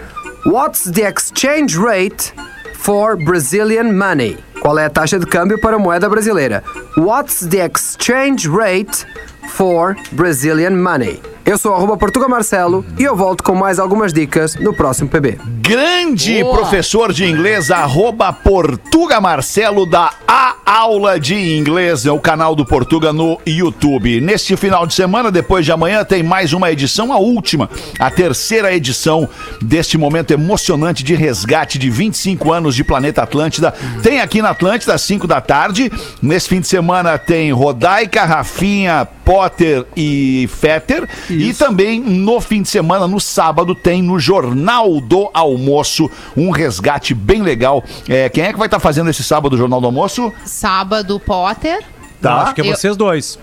[0.46, 2.34] What's the exchange rate
[2.76, 4.38] for Brazilian money?
[4.60, 6.62] Qual é a taxa de câmbio para a moeda brasileira?
[6.98, 9.08] What's the exchange rate
[9.48, 11.22] for Brazilian money?
[11.52, 15.38] Eu sou arroba Portuga Marcelo e eu volto com mais algumas dicas no próximo PB.
[15.60, 22.56] Grande professor de inglês, arroba Portuga Marcelo da A Aula de Inglês, é o canal
[22.56, 24.22] do Portuga no YouTube.
[24.22, 28.74] Neste final de semana, depois de amanhã, tem mais uma edição, a última, a terceira
[28.74, 29.28] edição
[29.62, 33.74] deste momento emocionante de resgate de 25 anos de Planeta Atlântida.
[34.02, 35.92] Tem aqui na Atlântida, às 5 da tarde.
[36.22, 41.08] Nesse fim de semana tem Rodaica, Rafinha, Potter e Fetter.
[41.30, 47.14] E também no fim de semana, no sábado, tem no Jornal do Almoço um resgate
[47.14, 47.84] bem legal.
[48.08, 50.32] É, quem é que vai estar fazendo esse sábado o Jornal do Almoço?
[50.46, 51.84] Sábado, Potter.
[52.22, 52.44] Tá.
[52.44, 53.40] Acho que é Eu- vocês dois.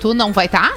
[0.00, 0.72] Tu não vai estar?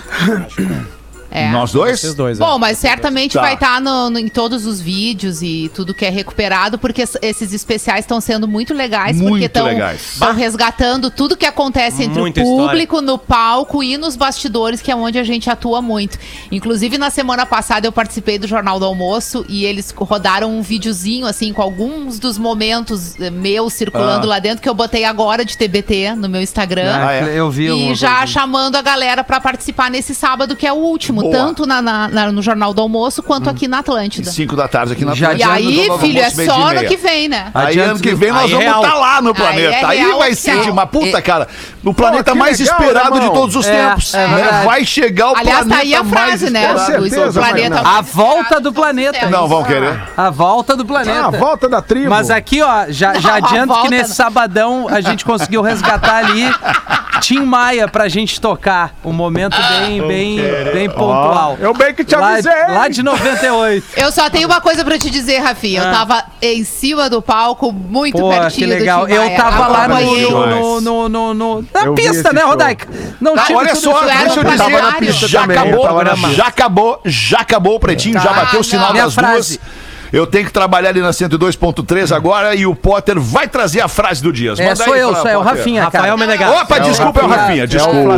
[1.32, 1.50] É.
[1.52, 2.00] Nós dois?
[2.00, 2.44] Vocês dois, é.
[2.44, 3.42] Bom, mas certamente Tá.
[3.42, 3.82] vai estar
[4.20, 8.48] em todos os vídeos e tudo que é recuperado, porque es- esses especiais estão sendo
[8.48, 10.18] muito legais, Muito porque estão legais.
[10.36, 14.96] resgatando tudo que acontece entre Muita o público, no palco e nos bastidores, que é
[14.96, 16.18] onde a gente atua muito.
[16.52, 21.28] Inclusive, na semana passada eu participei do Jornal do Almoço e eles rodaram um videozinho,
[21.28, 24.30] assim, com alguns dos momentos eh, meus circulando Ah.
[24.32, 26.92] lá dentro, que eu botei agora de TBT no meu Instagram.
[26.96, 27.40] Ah, é?
[27.40, 28.28] Eu vi E já coisa.
[28.28, 31.32] chamando a galera pra participar nesse sábado, que é o último, Boa.
[31.36, 34.30] tanto na, na- na- no Jornal do Almoço quanto aqui na Atlântida.
[34.32, 36.88] 5 da tarde aqui na Já- E Atlântida, no aí, filho, é só e ano
[36.88, 37.52] que vem, né?
[37.54, 38.84] Aí ano que vem nós aí é vamos real.
[38.84, 39.76] estar lá no planeta.
[39.78, 41.48] Aí Aí, é real vai ser de uma puta, É- cara.
[41.84, 43.34] O planeta que mais legal, esperado de irmão.
[43.34, 44.14] todos os É, tempos.
[44.14, 44.62] é né?
[44.66, 46.78] Vai chegar o Aliás, planeta tá aí a mais frase, né?
[46.78, 49.30] certeza, o planeta A volta do de planeta.
[49.30, 50.02] Não vão querer.
[50.16, 51.26] A volta do planeta.
[51.28, 52.10] A volta da tribo.
[52.10, 56.44] Mas aqui, ó, já, adianto que nesse sabadão a gente conseguiu resgatar ali
[57.20, 58.94] Tim Maia pra gente tocar.
[59.04, 60.38] Um momento bem, bem,
[60.74, 61.58] bem pontual.
[61.60, 62.52] eu bem que te Lá, avisei.
[62.70, 63.86] lá de 98.
[63.98, 65.82] Eu só tenho uma coisa pra te dizer, Rafinha.
[65.84, 69.02] Eu tava em cima do palco, muito Pô, pertinho que legal.
[69.02, 69.32] do Tim Maia.
[69.32, 72.42] Eu tava lá no, no, no, no, no- na pista, né.
[72.44, 72.88] Rodaica?
[73.20, 77.80] Não Tá, olha só, deixa eu dizer, já também, acabou, já acabou, já acabou o
[77.80, 79.58] pretinho, já Tá, bateu o sinal das frase.
[79.60, 79.79] duas.
[80.12, 84.24] Eu tenho que trabalhar ali na 102.3 agora e o Potter vai trazer a frase
[84.24, 84.60] do Dias.
[84.60, 85.42] É, Manda sou aí, eu, sou eu.
[85.42, 86.18] Rafinha, Rafael cara.
[86.18, 86.62] Menegasso.
[86.62, 88.14] Opa, desculpa, é o Rafinha, desculpa.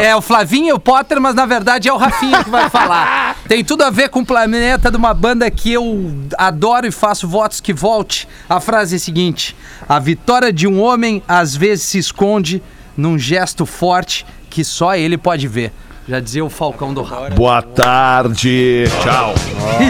[0.00, 3.36] É o Flavinho e o Potter, mas na verdade é o Rafinha que vai falar.
[3.46, 7.28] Tem tudo a ver com o planeta de uma banda que eu adoro e faço
[7.28, 8.26] votos que volte.
[8.48, 9.54] A frase é a seguinte:
[9.88, 12.62] A vitória de um homem às vezes se esconde
[12.96, 15.70] num gesto forte que só ele pode ver.
[16.08, 17.34] Já dizia o Falcão do Rabo.
[17.34, 18.84] Boa tarde.
[19.02, 19.34] Tchau.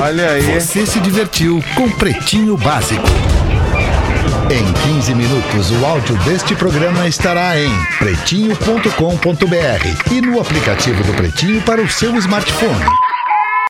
[0.03, 0.61] Olha aí.
[0.61, 3.05] Você se divertiu com Pretinho Básico.
[4.51, 11.61] Em 15 minutos, o áudio deste programa estará em pretinho.com.br e no aplicativo do Pretinho
[11.63, 12.85] para o seu smartphone.